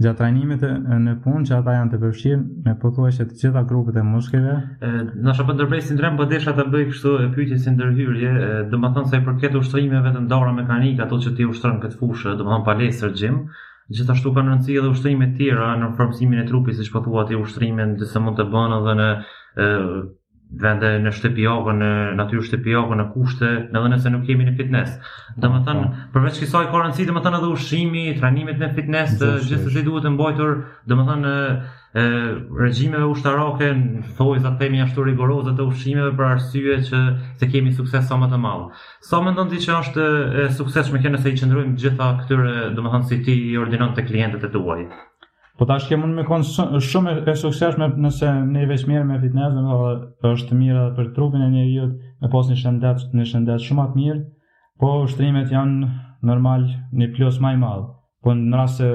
Gjatë 0.01 0.17
trajnimit 0.17 0.63
në 1.05 1.13
punë 1.23 1.43
që 1.47 1.55
ata 1.59 1.75
janë 1.75 1.91
të 1.93 1.97
përfshirë 2.03 2.43
në 2.67 2.73
pothuajse 2.81 3.25
të 3.29 3.35
gjitha 3.41 3.63
grupet 3.69 3.99
e 4.01 4.03
muskujve. 4.07 4.53
Na 5.23 5.35
shapo 5.37 5.55
ndërprej 5.55 5.83
sindrom 5.87 6.17
po 6.19 6.25
desha 6.31 6.55
ta 6.57 6.65
bëj 6.73 6.87
kështu 6.91 7.13
e 7.25 7.27
pyetje 7.35 7.59
si 7.61 7.73
ndërhyrje, 7.75 8.31
domethënë 8.71 9.09
sa 9.11 9.19
i 9.21 9.25
përket 9.27 9.57
ushtrimeve 9.59 10.15
të 10.15 10.23
ndara 10.25 10.55
mekanika 10.57 11.05
ato 11.05 11.19
që 11.21 11.35
ti 11.37 11.45
ushtron 11.51 11.77
këtë 11.83 11.99
fushë, 11.99 12.33
domethënë 12.39 12.67
palestër 12.67 13.15
gjim, 13.21 13.43
Gjithashtu 13.91 14.31
kanë 14.33 14.53
rëndësi 14.53 14.77
edhe 14.79 14.87
ushtrime 14.93 15.25
të 15.33 15.37
tjera 15.41 15.69
në 15.81 15.89
formësimin 15.97 16.39
e 16.39 16.45
trupit, 16.47 16.77
siç 16.79 16.87
po 16.93 17.01
thua 17.03 17.25
ti 17.27 17.35
ushtrimin, 17.35 17.97
mund 18.21 18.37
të 18.39 18.45
bën 18.53 18.75
edhe 18.77 18.93
në 19.01 19.07
vende 20.59 20.89
në 20.99 21.11
apo 21.49 21.73
në 21.75 21.87
natyrë 22.19 22.77
apo 22.81 22.95
në 22.99 23.05
kushte, 23.13 23.49
edhe 23.71 23.91
nëse 23.93 24.09
nuk 24.11 24.25
kemi 24.27 24.45
në 24.47 24.53
fitness. 24.57 24.97
Dhe 25.37 25.49
më 25.53 25.59
thënë, 25.67 25.83
po. 25.83 26.07
përveç 26.15 26.39
kësaj 26.43 26.65
ka 26.73 26.79
rëndësi, 26.81 27.05
dhe 27.07 27.21
thënë 27.25 27.37
edhe 27.39 27.51
ushimi, 27.55 28.03
trenimit 28.19 28.57
në 28.59 28.71
fitness, 28.75 29.17
gjithë 29.47 29.71
se 29.77 29.83
duhet 29.87 30.03
të 30.05 30.11
mbojtur, 30.17 30.55
dhe 30.87 30.97
më 30.99 31.05
thënë, 31.11 31.33
e, 32.01 32.05
regjimeve 32.63 33.07
ushtarake, 33.13 33.69
thoi 34.17 34.39
za 34.43 34.51
themi 34.59 34.81
ashtu 34.83 35.03
rigoroze 35.07 35.55
të 35.55 35.67
ushimeve 35.71 36.11
për 36.19 36.27
arsye 36.33 36.77
që 36.89 36.99
të 37.39 37.51
kemi 37.53 37.71
sukses 37.75 38.07
sa 38.07 38.19
më 38.19 38.29
të 38.31 38.39
malë. 38.43 38.67
Sa 39.07 39.21
mendon 39.23 39.49
ti 39.51 39.59
që 39.63 39.77
është 39.79 40.05
e, 40.19 40.49
sukses 40.59 40.89
që 40.91 40.97
me 40.97 41.01
kene 41.05 41.17
se 41.23 41.29
i 41.31 41.39
qëndrujmë 41.39 41.79
gjitha 41.85 42.11
këtyre, 42.21 42.55
dhe 42.75 42.81
thënë, 42.89 43.07
si 43.09 43.23
ti 43.25 43.37
i 43.53 43.57
ordinon 43.59 43.95
të 43.95 44.05
klientet 44.11 44.43
e 44.51 44.51
tuaj? 44.53 44.81
Po 45.57 45.65
tash 45.67 45.89
mund 45.99 46.15
me 46.15 46.23
kon 46.27 46.43
shumë 46.45 47.13
e 47.27 47.33
suksesshme 47.39 47.87
nëse 48.03 48.27
ne 48.53 48.61
i 48.63 48.67
mirë 48.91 49.03
me 49.07 49.17
fitness, 49.23 49.55
domethënë 49.57 50.35
është 50.35 50.57
mirë 50.59 50.79
edhe 50.83 50.93
për 50.99 51.09
trupin 51.17 51.41
e 51.45 51.49
njeriu, 51.55 51.87
me 52.23 52.29
pasni 52.35 52.55
shëndet, 52.61 53.01
në 53.17 53.25
shëndet 53.31 53.65
shumë 53.65 53.85
të 53.91 54.01
mirë, 54.01 54.21
po 54.83 54.93
ushtrimet 55.07 55.51
janë 55.55 55.89
normal 56.29 56.65
në 57.01 57.09
plus 57.17 57.41
më 57.47 57.51
i 57.55 57.59
madh. 57.65 57.83
Po 58.23 58.35
në 58.43 58.59
rast 58.61 58.79
se 58.81 58.89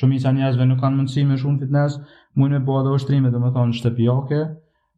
shumica 0.00 0.32
njerëzve 0.38 0.68
nuk 0.70 0.80
kanë 0.84 0.96
mundësi 1.02 1.26
me 1.32 1.36
shumë 1.44 1.64
fitness, 1.66 2.00
mund 2.40 2.56
të 2.56 2.62
bëhet 2.70 2.84
edhe 2.88 2.96
ushtrime 3.00 3.34
domethënë 3.36 3.78
shtëpiake, 3.82 4.40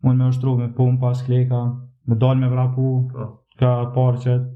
mund 0.07 0.23
me 0.23 0.31
ushtrim 0.31 0.63
me 0.63 0.71
pump 0.79 1.03
pas 1.07 1.23
kleka, 1.27 1.65
me 2.13 2.21
dalë 2.23 2.43
me 2.45 2.53
vrapu, 2.55 2.87
po. 3.13 3.29
ka 3.59 3.75
parçet, 3.99 4.47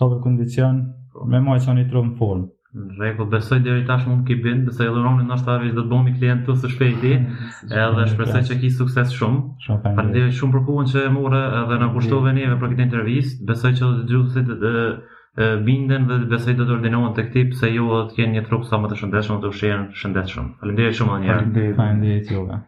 sa 0.00 0.10
për 0.10 0.24
kondicion, 0.26 0.84
po. 1.14 1.28
me 1.30 1.40
një 1.46 1.90
trup 1.94 2.06
në 2.10 2.16
formë. 2.24 2.50
Në 2.98 3.08
besoj 3.30 3.56
deri 3.64 3.82
tash 3.86 4.04
mund 4.08 4.20
ki 4.28 4.34
bin, 4.44 4.60
besoj 4.66 4.84
dhe 4.88 5.00
rronin 5.04 5.26
në 5.30 5.34
ashtarë 5.36 5.62
vizit 5.64 5.78
dhe 5.78 5.82
të 5.82 5.88
bom 5.92 6.04
klient 6.04 6.18
klientë 6.20 6.44
të 6.50 6.54
së 6.64 6.68
shpejti, 6.74 7.10
ah, 7.16 7.72
edhe 7.86 8.04
shpresoj 8.12 8.42
që 8.50 8.58
ki 8.60 8.70
sukses 8.76 9.16
shumë. 9.16 9.40
Shumë 9.64 9.96
për 9.98 10.30
Shumë 10.38 10.54
për 10.58 10.62
kuhën 10.68 10.92
që 10.92 11.02
e 11.08 11.10
mure 11.16 11.40
edhe 11.64 11.80
në 11.82 11.88
kushtove 11.96 12.34
njeve 12.36 12.60
për 12.62 12.72
këtë 12.74 12.84
intervjist, 12.86 13.42
besoj 13.50 13.72
që 13.80 13.88
dhe 13.88 14.04
të 14.04 14.14
gjusit 14.14 14.54
të 14.62 15.50
binden 15.70 16.06
dhe 16.12 16.20
besoj 16.36 16.54
dhe 16.54 16.62
të 16.70 16.76
ordinohen 16.76 17.16
të 17.18 17.26
këtip, 17.30 17.58
se 17.64 17.72
ju 17.74 17.90
dhe 17.90 18.00
të 18.12 18.18
kjenë 18.20 18.38
një 18.38 18.46
trupë 18.50 18.70
sa 18.70 18.78
më 18.84 18.92
të 18.94 19.00
shëndeshëm 19.02 19.42
dhe 19.46 19.50
të 19.50 19.78
shëndeshëm. 20.04 20.50
Falem 20.62 20.78
dhe 20.80 20.92
shumë 21.00 21.16
dhe 21.16 21.22
njërë. 21.26 21.72
Falem 21.82 22.06
dhe 22.06 22.66